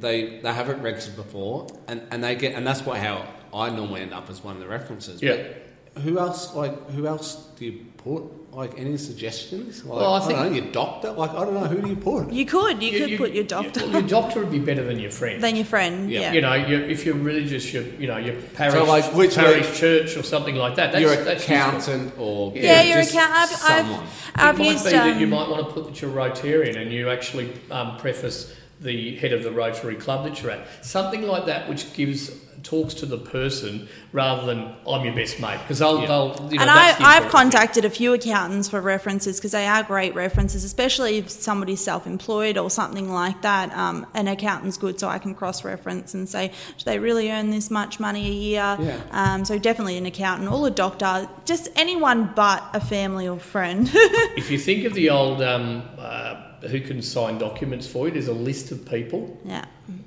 They, 0.00 0.38
they 0.40 0.52
haven't 0.52 0.82
rented 0.82 1.16
before 1.16 1.66
and, 1.88 2.02
and 2.10 2.22
they 2.22 2.36
get 2.36 2.54
and 2.54 2.64
that's 2.64 2.82
what 2.86 2.98
how 2.98 3.26
I 3.52 3.70
normally 3.70 4.02
end 4.02 4.14
up 4.14 4.30
as 4.30 4.44
one 4.44 4.54
of 4.54 4.60
the 4.60 4.68
references. 4.68 5.20
Yeah. 5.20 5.48
But 5.94 6.02
who 6.02 6.18
else 6.18 6.54
like 6.54 6.90
who 6.90 7.06
else 7.06 7.48
do 7.56 7.64
you 7.64 7.84
put? 7.96 8.22
Like 8.52 8.78
any 8.78 8.96
suggestions? 8.96 9.84
Like, 9.84 10.00
Well, 10.00 10.14
I 10.14 10.16
I, 10.16 10.20
think- 10.20 10.38
don't 10.38 10.52
know, 10.52 10.58
your 10.58 10.72
doctor? 10.72 11.12
Like 11.12 11.30
I 11.32 11.44
don't 11.44 11.54
know, 11.54 11.66
who 11.66 11.82
do 11.82 11.88
you 11.88 11.96
put? 11.96 12.32
You 12.32 12.46
could. 12.46 12.82
You, 12.82 13.06
could 13.06 13.18
put 13.18 13.32
your 13.32 13.44
doctor 13.44 13.86
Your, 13.86 14.02
doctor 14.18 14.40
would 14.40 14.50
be 14.50 14.58
better 14.58 14.82
than 14.82 14.98
your 14.98 15.10
friend. 15.10 15.42
than 15.42 15.54
your 15.54 15.66
friend. 15.66 16.10
Yeah. 16.10 16.20
Yeah. 16.20 16.32
you 16.32 16.40
know, 16.40 16.54
you 16.54 16.78
if 16.78 17.04
you're 17.04 17.14
religious, 17.14 17.72
you're, 17.72 17.84
you 17.84 18.06
know, 18.06 18.16
your 18.16 18.34
parish, 18.54 18.72
So, 18.74 18.84
like, 18.84 19.04
which 19.14 19.34
parish 19.36 19.78
church 19.78 20.16
or 20.16 20.22
something 20.22 20.56
like 20.56 20.76
that. 20.76 20.92
That's, 20.92 21.02
your 21.02 21.14
that's 21.24 21.44
accountant 21.44 22.14
or 22.18 22.52
yeah, 22.56 22.82
you 22.82 22.88
your 22.94 22.98
just 23.02 23.12
account. 23.14 23.32
I've, 23.34 23.48
someone. 23.50 24.00
I've, 24.00 24.32
I've 24.36 24.54
it 24.54 24.58
might 24.62 24.70
used. 24.72 24.84
be 24.86 24.90
that 24.92 25.20
you 25.20 25.24
um, 25.24 25.30
might 25.30 25.48
want 25.50 25.66
to 25.68 25.72
put 25.74 25.84
that 25.86 26.00
you're 26.02 26.10
Rotarian 26.10 26.80
and 26.80 26.90
you 26.90 27.10
actually 27.10 27.52
um, 27.70 27.96
preface 27.98 28.54
the 28.80 29.16
head 29.16 29.32
of 29.32 29.42
the 29.42 29.50
Rotary 29.52 29.96
Club 29.96 30.24
that 30.24 30.40
you're 30.42 30.52
at. 30.52 30.66
Something 30.84 31.22
like 31.26 31.46
that, 31.46 31.68
which 31.68 31.92
gives 31.92 32.30
talks 32.62 32.94
to 32.94 33.06
the 33.06 33.18
person 33.18 33.88
rather 34.12 34.46
than 34.46 34.74
I'm 34.88 35.04
your 35.04 35.14
best 35.14 35.40
mate 35.40 35.58
because 35.62 35.78
they'll, 35.78 36.00
Yeah. 36.00 36.06
they'll 36.06 36.48
you 36.50 36.56
know, 36.58 36.62
and 36.62 36.68
that's 36.68 37.00
I, 37.00 37.16
I've 37.16 37.30
contacted 37.30 37.84
a 37.84 37.90
few 37.90 38.12
accountants 38.14 38.68
for 38.68 38.80
references 38.80 39.38
because 39.38 39.52
they 39.52 39.66
are 39.66 39.82
great 39.82 40.14
references, 40.14 40.64
especially 40.64 41.18
if 41.18 41.30
somebody's 41.30 41.80
self-employed 41.80 42.56
or 42.58 42.70
something 42.70 43.12
like 43.12 43.42
that. 43.42 43.72
Um, 43.72 44.06
an 44.14 44.28
accountant's 44.28 44.76
good, 44.76 44.98
so 44.98 45.08
I 45.08 45.18
can 45.18 45.34
cross-reference 45.34 46.14
and 46.14 46.28
say, 46.28 46.48
do 46.78 46.84
they 46.84 46.98
really 46.98 47.30
earn 47.30 47.50
this 47.50 47.70
much 47.70 48.00
money 48.00 48.26
a 48.26 48.32
year? 48.32 48.76
Yeah. 48.80 49.00
Um, 49.10 49.44
so 49.44 49.58
definitely 49.58 49.98
an 49.98 50.06
accountant 50.06 50.50
or 50.50 50.66
a 50.66 50.70
doctor, 50.70 51.28
just 51.44 51.68
anyone 51.76 52.32
but 52.34 52.62
a 52.72 52.80
family 52.80 53.28
or 53.28 53.38
friend. 53.38 53.90
If 54.36 54.50
you 54.50 54.58
think 54.58 54.84
of 54.84 54.94
the 54.94 55.10
old 55.10 55.42
um, 55.42 55.82
uh, 55.98 56.47
who 56.62 56.80
can 56.80 57.00
sign 57.02 57.38
documents 57.38 57.86
for 57.86 58.06
you, 58.06 58.12
there's 58.14 58.28
a 58.28 58.32
list 58.32 58.70
of 58.72 58.84
people. 58.88 59.38
yeah. 59.44 59.64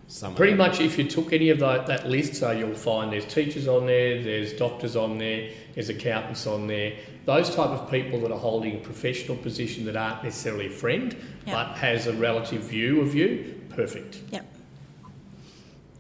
Someone. 0.07 0.35
Pretty 0.35 0.53
much, 0.53 0.79
if 0.79 0.97
you 0.99 1.05
took 1.05 1.31
any 1.33 1.49
of 1.49 1.59
that, 1.59 1.87
that 1.87 2.07
list, 2.07 2.35
so 2.35 2.51
you'll 2.51 2.75
find 2.75 3.11
there's 3.13 3.25
teachers 3.25 3.67
on 3.67 3.85
there, 3.87 4.21
there's 4.21 4.53
doctors 4.53 4.95
on 4.95 5.17
there, 5.17 5.49
there's 5.73 5.89
accountants 5.89 6.45
on 6.45 6.67
there. 6.67 6.93
Those 7.25 7.55
type 7.55 7.69
of 7.69 7.89
people 7.89 8.19
that 8.21 8.31
are 8.31 8.37
holding 8.37 8.75
a 8.75 8.79
professional 8.79 9.37
position 9.37 9.85
that 9.85 9.95
aren't 9.95 10.23
necessarily 10.23 10.67
a 10.67 10.69
friend, 10.69 11.15
Yeah. 11.47 11.53
but 11.53 11.77
has 11.77 12.07
a 12.07 12.13
relative 12.13 12.61
view 12.63 13.01
of 13.01 13.15
you, 13.15 13.55
perfect. 13.69 14.19
Yep. 14.31 14.45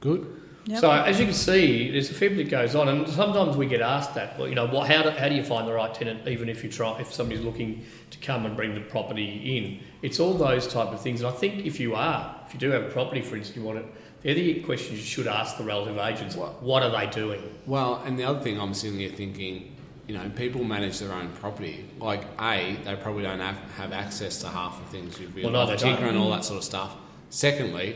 Good. 0.01 0.40
Yep. 0.65 0.79
So 0.79 0.91
as 0.91 1.19
you 1.19 1.25
can 1.25 1.33
see, 1.33 1.89
there's 1.91 2.11
a 2.11 2.13
fair 2.13 2.29
bit 2.29 2.37
that 2.37 2.49
goes 2.51 2.75
on, 2.75 2.87
and 2.87 3.09
sometimes 3.09 3.57
we 3.57 3.65
get 3.65 3.81
asked 3.81 4.13
that. 4.15 4.37
Well, 4.37 4.47
you 4.47 4.53
know, 4.55 4.67
what, 4.67 4.89
how, 4.89 5.01
do, 5.01 5.09
how 5.09 5.27
do 5.27 5.33
you 5.35 5.43
find 5.43 5.67
the 5.67 5.73
right 5.73 5.93
tenant, 5.93 6.27
even 6.27 6.49
if 6.49 6.63
you 6.63 6.69
try, 6.69 6.99
if 6.99 7.11
somebody's 7.11 7.43
looking 7.43 7.83
to 8.11 8.17
come 8.19 8.45
and 8.45 8.55
bring 8.55 8.75
the 8.75 8.81
property 8.81 9.57
in? 9.57 9.79
It's 10.03 10.19
all 10.19 10.33
those 10.35 10.67
type 10.67 10.89
of 10.89 11.01
things, 11.01 11.21
and 11.21 11.29
I 11.29 11.33
think 11.35 11.65
if 11.65 11.79
you 11.79 11.95
are, 11.95 12.39
if 12.45 12.53
you 12.53 12.59
do 12.59 12.69
have 12.71 12.83
a 12.83 12.89
property, 12.89 13.21
for 13.21 13.35
instance, 13.35 13.57
you 13.57 13.63
want 13.63 13.79
it, 13.79 13.85
they're 14.21 14.35
the 14.35 14.59
questions 14.61 14.99
you 14.99 15.05
should 15.05 15.25
ask 15.25 15.57
the 15.57 15.63
relative 15.63 15.97
agents. 15.97 16.35
What- 16.35 16.61
What 16.61 16.83
are 16.83 16.91
they 16.91 17.07
doing? 17.11 17.41
Well, 17.65 18.01
and 18.05 18.19
the 18.19 18.23
other 18.25 18.39
thing 18.39 18.59
I'm 18.61 18.75
sitting 18.75 18.99
here 18.99 19.09
thinking, 19.09 19.75
you 20.07 20.15
know, 20.15 20.29
people 20.35 20.63
manage 20.63 20.99
their 20.99 21.11
own 21.11 21.29
property. 21.29 21.85
Like, 21.99 22.23
A, 22.39 22.77
they 22.85 22.95
probably 22.97 23.23
don't 23.23 23.39
have, 23.39 23.57
have 23.77 23.93
access 23.93 24.37
to 24.41 24.47
half 24.47 24.79
the 24.79 24.85
things 24.95 25.19
you'd 25.19 25.33
be 25.33 25.41
Well, 25.41 25.51
no, 25.53 25.63
like 25.63 25.79
they. 25.79 25.85
Tinker 25.89 26.05
and 26.05 26.17
all 26.19 26.29
that 26.31 26.45
sort 26.45 26.59
of 26.59 26.63
stuff. 26.63 26.95
Secondly, 27.31 27.95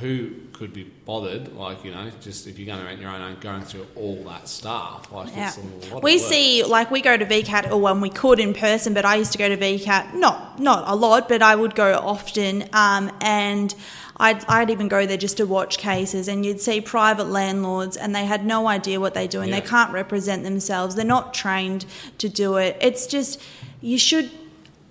who 0.00 0.30
could 0.60 0.74
be 0.74 0.84
bothered, 1.06 1.56
like, 1.56 1.82
you 1.86 1.90
know, 1.90 2.10
just 2.20 2.46
if 2.46 2.58
you're 2.58 2.66
going 2.66 2.78
to 2.78 2.84
rent 2.84 3.00
your 3.00 3.08
own 3.08 3.34
going 3.40 3.62
through 3.62 3.86
all 3.96 4.22
that 4.24 4.46
stuff? 4.46 5.10
Like, 5.10 5.34
Yeah. 5.34 5.48
it's 5.48 5.56
a 5.56 5.94
lot 5.94 6.02
We 6.02 6.18
see, 6.18 6.62
like, 6.62 6.90
we 6.90 7.00
go 7.00 7.16
to 7.16 7.24
VCAT, 7.24 7.72
or 7.72 7.78
when 7.80 8.02
we 8.02 8.10
could 8.10 8.38
in 8.38 8.52
person, 8.52 8.92
but 8.92 9.06
I 9.06 9.16
used 9.16 9.32
to 9.32 9.38
go 9.38 9.48
to 9.48 9.56
VCAT, 9.56 10.12
not 10.14 10.60
not 10.60 10.84
a 10.86 10.94
lot, 10.94 11.30
but 11.30 11.40
I 11.40 11.56
would 11.56 11.74
go 11.74 11.94
often, 11.94 12.68
um, 12.74 13.10
and 13.22 13.74
I'd, 14.18 14.44
I'd 14.50 14.68
even 14.68 14.88
go 14.88 15.06
there 15.06 15.16
just 15.16 15.38
to 15.38 15.46
watch 15.46 15.78
cases, 15.78 16.28
and 16.28 16.44
you'd 16.44 16.60
see 16.60 16.82
private 16.82 17.28
landlords, 17.28 17.96
and 17.96 18.14
they 18.14 18.26
had 18.26 18.44
no 18.44 18.68
idea 18.68 19.00
what 19.00 19.14
they're 19.14 19.26
doing. 19.26 19.48
Yeah. 19.48 19.60
They 19.60 19.66
can't 19.66 19.92
represent 19.94 20.42
themselves. 20.44 20.94
They're 20.94 21.06
not 21.06 21.32
trained 21.32 21.86
to 22.18 22.28
do 22.28 22.56
it. 22.56 22.76
It's 22.82 23.06
just 23.06 23.40
you 23.80 23.96
should. 23.96 24.30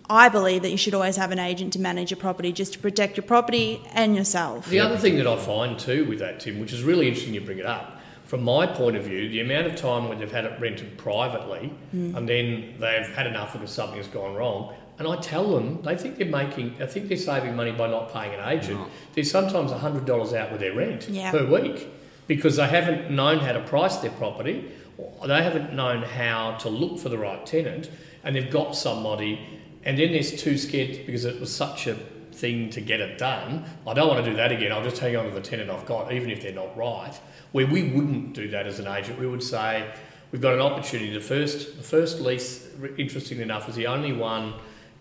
I 0.10 0.30
believe 0.30 0.64
that 0.64 0.72
you 0.72 0.78
should 0.78 0.94
always 0.94 1.18
have 1.18 1.32
an 1.32 1.40
agent 1.40 1.74
to 1.74 1.80
manage 1.80 2.12
your 2.12 2.18
property, 2.18 2.52
just 2.52 2.74
to 2.74 2.80
protect 2.80 3.18
your 3.18 3.26
property 3.26 3.82
and 3.94 4.16
yourself. 4.16 4.68
The 4.68 4.80
other 4.80 4.98
thing 4.98 5.18
that 5.18 5.28
I 5.28 5.36
find 5.38 5.78
too 5.78 6.06
with 6.06 6.20
that, 6.20 6.40
Tim, 6.40 6.60
which 6.60 6.74
is 6.74 6.84
really 6.84 7.08
interesting 7.08 7.34
you 7.34 7.42
bring 7.42 7.60
it 7.60 7.66
up, 7.66 8.00
from 8.26 8.44
my 8.44 8.68
point 8.68 8.96
of 8.96 9.04
view, 9.04 9.28
the 9.30 9.42
amount 9.42 9.68
of 9.68 9.76
time 9.76 10.08
when 10.08 10.20
they've 10.20 10.32
had 10.32 10.46
it 10.46 10.60
rented 10.60 10.98
privately 11.00 11.70
hmm. 11.92 12.16
and 12.16 12.30
then 12.30 12.76
they've 12.80 13.08
had 13.16 13.26
enough 13.26 13.54
because 13.54 13.72
something 13.72 13.98
has 13.98 14.08
gone 14.08 14.36
wrong, 14.36 14.74
and 15.00 15.08
I 15.08 15.16
tell 15.16 15.54
them 15.56 15.82
they 15.82 15.96
think 15.96 16.18
they're 16.18 16.28
making, 16.28 16.76
I 16.82 16.86
think 16.86 17.08
they're 17.08 17.18
saving 17.18 17.56
money 17.56 17.72
by 17.72 17.88
not 17.90 18.14
paying 18.14 18.34
an 18.34 18.48
agent. 18.50 18.80
Right. 18.80 18.90
They're 19.14 19.24
sometimes 19.24 19.72
$100 19.72 20.34
out 20.34 20.52
with 20.52 20.60
their 20.60 20.74
rent 20.74 21.08
Yeah. 21.10 21.32
per 21.32 21.46
week 21.46 21.88
because 22.28 22.58
they 22.58 22.68
haven't 22.68 23.10
known 23.10 23.40
how 23.40 23.54
to 23.54 23.62
price 23.62 23.98
their 23.98 24.12
property, 24.12 24.70
or 24.98 25.28
they 25.28 25.42
haven't 25.42 25.74
known 25.74 26.04
how 26.04 26.58
to 26.58 26.70
look 26.70 27.00
for 27.00 27.10
the 27.10 27.18
right 27.18 27.44
tenant, 27.46 27.90
and 28.24 28.36
they've 28.36 28.52
got 28.52 28.76
somebody, 28.76 29.40
and 29.84 29.98
then 29.98 30.12
they're 30.12 30.24
too 30.24 30.58
scared 30.58 31.06
because 31.06 31.26
it 31.26 31.40
was 31.40 31.54
such 31.56 31.88
a 31.88 31.96
thing 32.32 32.70
to 32.72 32.82
get 32.82 33.00
it 33.02 33.18
done. 33.18 33.66
I 33.86 33.94
don't 33.94 34.08
want 34.08 34.24
to 34.24 34.30
do 34.30 34.36
that 34.38 34.52
again. 34.52 34.72
I'll 34.72 34.84
just 34.84 34.98
hang 35.00 35.16
on 35.16 35.26
to 35.26 35.32
the 35.32 35.42
tenant 35.42 35.70
I've 35.70 35.86
got, 35.86 36.12
even 36.14 36.30
if 36.30 36.42
they're 36.42 36.54
not 36.54 36.76
right. 36.78 37.14
Where 37.52 37.68
we 37.68 37.84
wouldn't 37.92 38.34
do 38.34 38.50
that 38.50 38.66
as 38.66 38.80
an 38.80 38.88
agent, 38.88 39.20
we 39.20 39.28
would 39.28 39.44
say 39.44 39.90
we've 40.32 40.42
got 40.42 40.54
an 40.54 40.62
opportunity. 40.62 41.14
The 41.14 41.20
first, 41.20 41.78
the 41.78 41.84
first 41.84 42.20
lease, 42.22 42.68
interestingly 42.98 43.44
enough, 43.44 43.68
is 43.68 43.76
the 43.76 43.88
only 43.88 44.14
one 44.14 44.54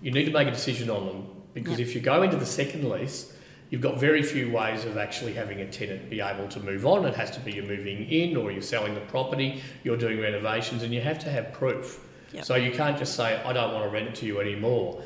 you 0.02 0.10
need 0.10 0.24
to 0.24 0.32
make 0.32 0.48
a 0.48 0.52
decision 0.52 0.90
on 0.90 1.06
them 1.06 1.26
because 1.54 1.78
Yep. 1.78 1.88
if 1.88 1.94
you 1.94 2.00
go 2.00 2.22
into 2.22 2.36
the 2.36 2.46
second 2.46 2.88
lease, 2.88 3.32
you've 3.70 3.80
got 3.80 3.98
very 3.98 4.22
few 4.22 4.50
ways 4.50 4.84
of 4.84 4.96
actually 4.96 5.34
having 5.34 5.60
a 5.60 5.66
tenant 5.70 6.08
be 6.08 6.20
able 6.20 6.48
to 6.48 6.60
move 6.60 6.86
on. 6.86 7.04
It 7.04 7.14
has 7.14 7.30
to 7.32 7.40
be 7.40 7.52
you're 7.52 7.66
moving 7.66 8.04
in 8.10 8.36
or 8.36 8.50
you're 8.50 8.62
selling 8.62 8.94
the 8.94 9.00
property, 9.00 9.62
you're 9.84 9.96
doing 9.96 10.20
renovations, 10.20 10.82
and 10.82 10.94
you 10.94 11.00
have 11.00 11.18
to 11.20 11.30
have 11.30 11.52
proof. 11.52 12.00
Yep. 12.32 12.44
So 12.44 12.56
you 12.56 12.72
can't 12.72 12.98
just 12.98 13.16
say, 13.16 13.42
I 13.42 13.52
don't 13.52 13.72
want 13.72 13.84
to 13.84 13.90
rent 13.90 14.08
it 14.08 14.14
to 14.16 14.26
you 14.26 14.40
anymore. 14.40 15.02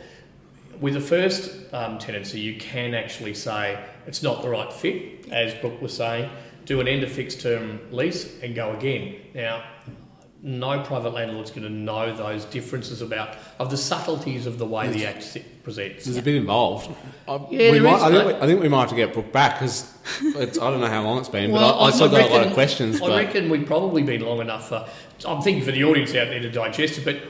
With 0.80 0.94
the 0.94 1.00
first 1.00 1.72
um, 1.72 1.98
tenancy, 1.98 2.40
you 2.40 2.58
can 2.58 2.94
actually 2.94 3.34
say 3.34 3.82
it's 4.06 4.22
not 4.22 4.42
the 4.42 4.48
right 4.48 4.72
fit, 4.72 5.30
as 5.30 5.54
Brooke 5.54 5.80
was 5.80 5.94
saying. 5.94 6.30
Do 6.64 6.80
an 6.80 6.88
end 6.88 7.02
of 7.02 7.12
fixed 7.12 7.40
term 7.40 7.80
lease 7.90 8.40
and 8.42 8.54
go 8.54 8.72
again. 8.72 9.16
Now, 9.34 9.64
no 10.42 10.82
private 10.82 11.10
landlord's 11.10 11.50
going 11.50 11.62
to 11.62 11.70
know 11.70 12.14
those 12.14 12.44
differences 12.46 13.00
about 13.00 13.36
of 13.60 13.70
the 13.70 13.76
subtleties 13.76 14.44
of 14.46 14.58
the 14.58 14.66
way 14.66 14.88
the 14.88 15.06
act 15.06 15.38
presents. 15.62 16.04
There's 16.04 16.16
a 16.16 16.22
bit 16.22 16.34
involved. 16.34 16.90
I, 17.28 17.34
Yeah, 17.34 17.70
we 17.70 17.78
there 17.78 17.82
might, 17.82 17.96
is, 17.96 18.02
I, 18.02 18.10
think 18.10 18.26
we, 18.26 18.34
I 18.34 18.46
think 18.46 18.62
we 18.62 18.68
might 18.68 18.80
have 18.80 18.90
to 18.90 18.96
get 18.96 19.12
Brooke 19.12 19.32
back 19.32 19.54
because 19.54 19.88
I 20.36 20.46
don't 20.46 20.80
know 20.80 20.88
how 20.88 21.02
long 21.04 21.18
it's 21.18 21.28
been, 21.28 21.52
Well, 21.52 21.72
but 21.72 21.78
I, 21.78 21.86
I 21.86 21.90
still 21.92 22.08
got 22.08 22.28
a 22.28 22.32
lot 22.32 22.46
of 22.46 22.52
questions. 22.54 23.00
I 23.00 23.06
but 23.06 23.24
reckon 23.24 23.50
we've 23.50 23.66
probably 23.66 24.02
been 24.02 24.22
long 24.22 24.40
enough 24.40 24.68
for. 24.68 24.88
I'm 25.24 25.40
thinking 25.40 25.64
for 25.64 25.70
the 25.70 25.84
audience 25.84 26.10
out 26.10 26.28
there 26.28 26.40
to 26.40 26.50
digest 26.50 26.98
it, 26.98 27.04
but 27.04 27.22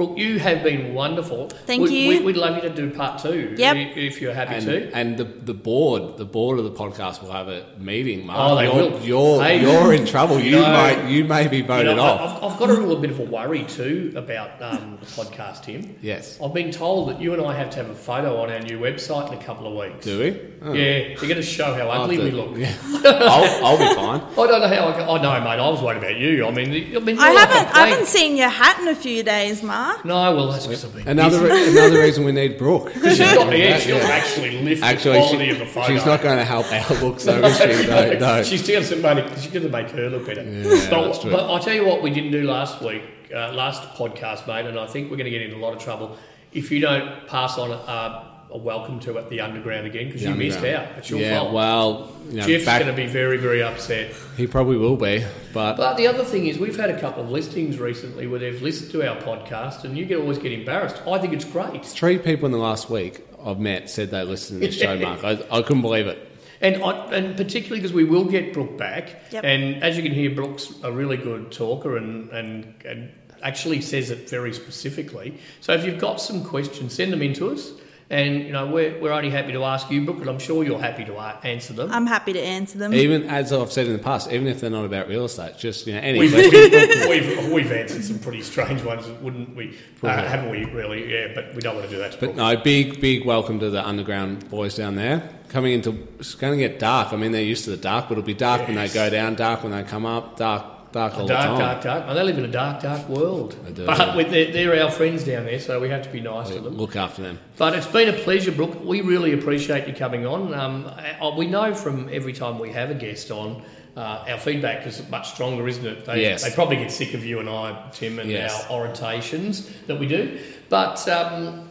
Brooke, 0.00 0.16
you 0.16 0.38
have 0.38 0.62
been 0.62 0.94
wonderful. 0.94 1.50
Thank 1.66 1.82
we, 1.82 1.90
you. 1.94 2.08
We, 2.08 2.24
we'd 2.24 2.36
love 2.38 2.56
you 2.56 2.62
to 2.62 2.74
do 2.74 2.88
part 2.88 3.20
two. 3.20 3.54
Yep. 3.58 3.76
i- 3.76 3.80
If 3.98 4.22
you're 4.22 4.32
happy 4.32 4.54
And, 4.54 4.64
to. 4.64 4.90
and 4.96 5.18
the, 5.18 5.24
the 5.24 5.52
board, 5.52 6.16
the 6.16 6.24
board 6.24 6.58
of 6.58 6.64
the 6.64 6.70
podcast 6.70 7.20
will 7.20 7.32
have 7.32 7.48
a 7.48 7.66
meeting. 7.78 8.24
Mark. 8.24 8.38
Oh, 8.40 8.56
they 8.56 8.64
you're, 8.64 8.74
will. 8.74 9.00
You're 9.02 9.42
Hey. 9.44 9.60
you're 9.60 9.92
in 9.92 10.06
trouble. 10.06 10.40
You 10.50 10.52
No. 10.52 10.62
might 10.62 11.04
you 11.10 11.24
may 11.26 11.48
be 11.48 11.58
You 11.58 11.64
voted 11.64 11.96
know, 11.96 12.02
off. 12.02 12.20
I- 12.42 12.46
I've, 12.46 12.52
I've 12.54 12.58
got 12.58 12.70
a 12.70 12.72
little 12.72 12.96
bit 12.96 13.10
of 13.10 13.20
a 13.20 13.24
worry 13.24 13.64
too 13.64 14.14
about 14.16 14.50
um, 14.62 14.96
the 15.00 15.06
podcast, 15.06 15.64
Tim. 15.64 15.94
Yes. 16.00 16.38
I've 16.42 16.54
been 16.54 16.70
told 16.70 17.10
that 17.10 17.20
you 17.20 17.34
and 17.34 17.42
I 17.44 17.54
have 17.54 17.68
to 17.68 17.76
have 17.76 17.90
a 17.90 17.94
photo 17.94 18.40
on 18.40 18.50
our 18.50 18.60
new 18.60 18.78
website 18.80 19.30
in 19.30 19.38
a 19.38 19.42
couple 19.44 19.66
of 19.66 19.74
weeks. 19.76 20.02
Do 20.06 20.18
we? 20.18 20.40
Oh. 20.62 20.72
Yeah, 20.72 21.08
you're 21.08 21.16
going 21.16 21.34
to 21.36 21.42
show 21.42 21.74
how 21.74 21.88
ugly 21.90 22.16
have 22.16 22.24
we 22.24 22.30
look. 22.30 22.56
Yeah. 22.56 22.74
I'll, 23.04 23.66
I'll 23.66 23.78
be 23.78 23.94
fine. 23.94 24.20
I 24.22 24.46
don't 24.46 24.60
know 24.62 24.68
how 24.68 24.88
I 24.88 24.92
can. 24.92 25.08
Oh, 25.08 25.16
no, 25.18 25.40
mate, 25.40 25.58
I 25.60 25.68
was 25.68 25.82
worried 25.82 25.98
about 25.98 26.16
you. 26.16 26.46
I 26.46 26.50
mean, 26.52 26.96
I 26.96 27.00
mean, 27.00 27.18
I 27.18 27.26
you're 27.26 27.34
like 27.34 27.48
a 27.50 27.52
haven't 27.52 27.76
I 27.76 27.86
haven't 27.88 28.06
seen 28.06 28.36
your 28.38 28.48
hat 28.48 28.80
in 28.80 28.88
a 28.88 28.94
few 28.94 29.22
days, 29.22 29.62
Mark. 29.62 29.89
No, 30.04 30.34
well, 30.36 30.52
that's 30.52 30.66
because 30.66 30.84
I've 30.84 31.06
Another 31.06 31.46
another 31.50 31.98
reason 32.00 32.24
we 32.24 32.32
need 32.32 32.56
Brooke. 32.58 32.92
She's 32.94 33.18
not, 33.18 33.48
yeah, 33.50 33.54
Yeah, 33.70 33.78
she'll 33.78 33.96
yeah. 33.98 34.04
actually 34.08 34.62
lift 34.62 34.82
Actually, 34.82 35.12
the 35.18 35.26
quality 35.26 35.44
she- 35.46 35.50
of 35.52 35.58
the 35.58 35.66
photo. 35.66 35.86
she's 35.94 36.06
not 36.06 36.22
going 36.22 36.38
to 36.38 36.44
help 36.44 36.72
our 36.72 37.02
looks, 37.02 37.24
though, 37.24 37.42
is 37.44 37.56
she? 37.82 37.86
No, 37.88 38.12
no. 38.18 38.42
She's 38.42 38.64
doing 38.66 38.84
some 38.84 39.02
money. 39.02 39.22
She's 39.36 39.48
going 39.52 39.62
to 39.64 39.68
make 39.68 39.90
her 39.90 40.08
look 40.10 40.26
better. 40.26 40.42
Yeah, 40.42 40.62
but, 40.90 41.04
that's 41.06 41.18
true. 41.20 41.30
but 41.30 41.50
I'll 41.50 41.58
tell 41.60 41.74
you 41.74 41.84
what 41.84 42.02
we 42.02 42.10
didn't 42.10 42.32
do 42.32 42.42
last 42.44 42.80
week, 42.82 43.02
uh, 43.34 43.52
last 43.52 43.82
podcast, 43.94 44.46
mate, 44.46 44.66
and 44.66 44.78
I 44.78 44.86
think 44.86 45.10
we're 45.10 45.16
going 45.16 45.24
to 45.24 45.30
get 45.30 45.42
into 45.42 45.56
a 45.56 45.58
lot 45.64 45.74
of 45.74 45.82
trouble 45.82 46.16
if 46.52 46.70
you 46.72 46.80
don't 46.80 47.26
pass 47.28 47.58
on 47.58 47.70
a, 47.70 48.29
a 48.52 48.58
welcome 48.58 48.98
to 49.00 49.18
at 49.18 49.28
the 49.28 49.40
underground 49.40 49.86
again 49.86 50.06
because 50.06 50.22
you 50.22 50.34
missed 50.34 50.58
out. 50.58 50.88
It's 50.98 51.10
your 51.10 51.20
yeah, 51.20 51.38
fault. 51.38 51.52
well, 51.52 52.16
you 52.28 52.36
know, 52.36 52.46
Jeff's 52.46 52.64
back- 52.64 52.82
going 52.82 52.94
to 52.94 53.00
be 53.00 53.08
very, 53.08 53.36
very 53.36 53.62
upset. 53.62 54.12
he 54.36 54.46
probably 54.46 54.76
will 54.76 54.96
be, 54.96 55.24
but 55.52 55.76
But 55.76 55.96
the 55.96 56.06
other 56.06 56.24
thing 56.24 56.46
is, 56.46 56.58
we've 56.58 56.76
had 56.76 56.90
a 56.90 57.00
couple 57.00 57.22
of 57.22 57.30
listings 57.30 57.78
recently 57.78 58.26
where 58.26 58.38
they've 58.38 58.60
listened 58.60 58.90
to 58.92 59.08
our 59.08 59.16
podcast, 59.20 59.84
and 59.84 59.96
you 59.96 60.04
get 60.04 60.18
always 60.18 60.38
get 60.38 60.52
embarrassed. 60.52 61.00
I 61.06 61.18
think 61.18 61.32
it's 61.32 61.44
great. 61.44 61.84
three 61.84 62.18
people 62.18 62.46
in 62.46 62.52
the 62.52 62.58
last 62.58 62.90
week 62.90 63.26
I've 63.44 63.58
met 63.58 63.88
said 63.88 64.10
they 64.10 64.22
listened 64.22 64.60
to 64.60 64.66
this 64.66 64.76
show, 64.76 64.98
Mark. 64.98 65.24
I, 65.24 65.38
I 65.50 65.62
couldn't 65.62 65.82
believe 65.82 66.06
it. 66.06 66.26
And, 66.60 66.82
I, 66.82 66.90
and 67.12 67.36
particularly 67.36 67.80
because 67.80 67.94
we 67.94 68.04
will 68.04 68.24
get 68.24 68.52
Brooke 68.52 68.76
back. 68.76 69.16
Yep. 69.30 69.44
And 69.44 69.82
as 69.82 69.96
you 69.96 70.02
can 70.02 70.12
hear, 70.12 70.30
Brooke's 70.30 70.72
a 70.82 70.92
really 70.92 71.16
good 71.16 71.50
talker 71.50 71.96
and, 71.96 72.28
and, 72.30 72.74
and 72.84 73.10
actually 73.42 73.80
says 73.80 74.10
it 74.10 74.28
very 74.28 74.52
specifically. 74.52 75.38
So 75.60 75.72
if 75.72 75.86
you've 75.86 75.98
got 75.98 76.20
some 76.20 76.44
questions, 76.44 76.92
send 76.92 77.12
them 77.14 77.22
in 77.22 77.32
to 77.34 77.50
us. 77.50 77.72
And, 78.10 78.42
you 78.42 78.50
know, 78.50 78.66
we're, 78.66 79.00
we're 79.00 79.12
only 79.12 79.30
happy 79.30 79.52
to 79.52 79.62
ask 79.62 79.88
you, 79.88 80.04
Brooke, 80.04 80.18
and 80.18 80.28
I'm 80.28 80.40
sure 80.40 80.64
you're 80.64 80.80
happy 80.80 81.04
to 81.04 81.16
answer 81.16 81.72
them. 81.72 81.92
I'm 81.92 82.08
happy 82.08 82.32
to 82.32 82.40
answer 82.42 82.76
them. 82.76 82.92
Even 82.92 83.22
as 83.30 83.52
I've 83.52 83.70
said 83.70 83.86
in 83.86 83.92
the 83.92 84.00
past, 84.00 84.32
even 84.32 84.48
if 84.48 84.60
they're 84.60 84.68
not 84.68 84.84
about 84.84 85.06
real 85.06 85.26
estate, 85.26 85.56
just 85.56 85.86
you 85.86 85.92
know 85.94 86.00
any 86.00 86.18
We've, 86.18 86.32
question. 86.32 87.08
we've, 87.08 87.52
we've 87.52 87.70
answered 87.70 88.02
some 88.02 88.18
pretty 88.18 88.42
strange 88.42 88.82
ones, 88.82 89.06
wouldn't 89.22 89.54
we? 89.54 89.78
Uh, 90.02 90.08
haven't 90.26 90.50
we, 90.50 90.64
really? 90.64 91.08
Yeah, 91.12 91.28
but 91.36 91.54
we 91.54 91.60
don't 91.60 91.76
want 91.76 91.88
to 91.88 91.94
do 91.94 91.98
that 92.02 92.10
to 92.10 92.18
But 92.18 92.34
Brooke. 92.34 92.36
no, 92.36 92.56
big 92.56 93.00
big 93.00 93.24
welcome 93.24 93.60
to 93.60 93.70
the 93.70 93.86
underground 93.86 94.50
boys 94.50 94.74
down 94.74 94.96
there. 94.96 95.30
Coming 95.48 95.74
into 95.74 96.08
it's 96.18 96.34
going 96.34 96.58
to 96.58 96.68
get 96.68 96.80
dark. 96.80 97.12
I 97.12 97.16
mean, 97.16 97.30
they're 97.30 97.42
used 97.42 97.62
to 97.66 97.70
the 97.70 97.76
dark, 97.76 98.08
but 98.08 98.18
it'll 98.18 98.24
be 98.24 98.34
dark 98.34 98.66
when 98.66 98.74
they 98.74 98.88
go 98.88 99.08
down, 99.08 99.36
dark 99.36 99.62
when 99.62 99.70
they 99.70 99.84
come 99.84 100.04
up, 100.04 100.36
dark 100.36 100.64
dark 100.92 101.14
all 101.16 101.26
the 101.26 101.32
Dark, 101.32 101.46
time. 101.46 101.58
dark, 101.58 101.82
dark. 101.82 102.04
Oh, 102.08 102.14
they 102.14 102.22
live 102.22 102.38
in 102.38 102.44
a 102.44 102.48
dark, 102.48 102.82
dark 102.82 103.08
world. 103.08 103.56
They 103.64 103.72
do, 103.72 103.86
But 103.86 103.98
yeah. 103.98 104.16
with 104.16 104.30
they're, 104.30 104.52
they're 104.52 104.82
our 104.84 104.90
friends 104.90 105.24
down 105.24 105.44
there, 105.44 105.58
so 105.60 105.80
we 105.80 105.88
have 105.88 106.02
to 106.02 106.10
be 106.10 106.20
nice 106.20 106.48
to 106.50 106.60
them. 106.60 106.76
Look 106.76 106.96
after 106.96 107.22
them. 107.22 107.38
But 107.56 107.74
it's 107.74 107.86
been 107.86 108.08
a 108.08 108.12
pleasure, 108.18 108.52
Brooke. 108.52 108.82
We 108.84 109.00
really 109.00 109.32
appreciate 109.32 109.86
you 109.86 109.94
coming 109.94 110.26
on. 110.26 110.52
Um, 110.54 111.36
we 111.36 111.46
know 111.46 111.74
from 111.74 112.08
every 112.12 112.32
time 112.32 112.58
we 112.58 112.70
have 112.70 112.90
a 112.90 112.94
guest 112.94 113.30
on, 113.30 113.62
uh, 113.96 114.24
our 114.28 114.38
feedback 114.38 114.86
is 114.86 115.06
much 115.10 115.30
stronger, 115.32 115.66
isn't 115.68 115.84
it? 115.86 116.04
They, 116.04 116.22
Yes. 116.22 116.42
they 116.44 116.54
probably 116.54 116.76
get 116.76 116.90
sick 116.92 117.14
of 117.14 117.24
you 117.24 117.40
and 117.40 117.48
I, 117.48 117.88
Tim, 117.92 118.18
and 118.18 118.30
Yes. 118.30 118.66
our 118.70 118.86
orientations 118.86 119.68
that 119.86 119.98
we 119.98 120.06
do. 120.06 120.38
But 120.68 121.06
um, 121.08 121.68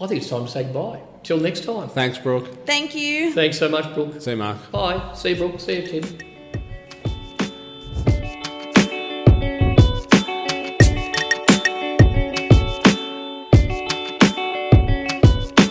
I 0.00 0.06
think 0.06 0.22
it's 0.22 0.30
time 0.30 0.44
to 0.46 0.50
say 0.50 0.62
goodbye. 0.64 1.00
Till 1.24 1.38
next 1.38 1.64
time. 1.64 1.88
Thanks, 1.88 2.18
Brooke. 2.18 2.64
Thank 2.66 2.94
you. 2.94 3.32
Thanks 3.32 3.58
so 3.58 3.68
much, 3.68 3.92
Brooke. 3.94 4.20
See 4.22 4.30
you, 4.30 4.36
Mark. 4.36 4.70
Bye. 4.70 5.12
See 5.14 5.30
you, 5.30 5.36
Brooke. 5.36 5.58
See 5.58 5.80
you, 5.82 6.00
Tim. 6.00 6.35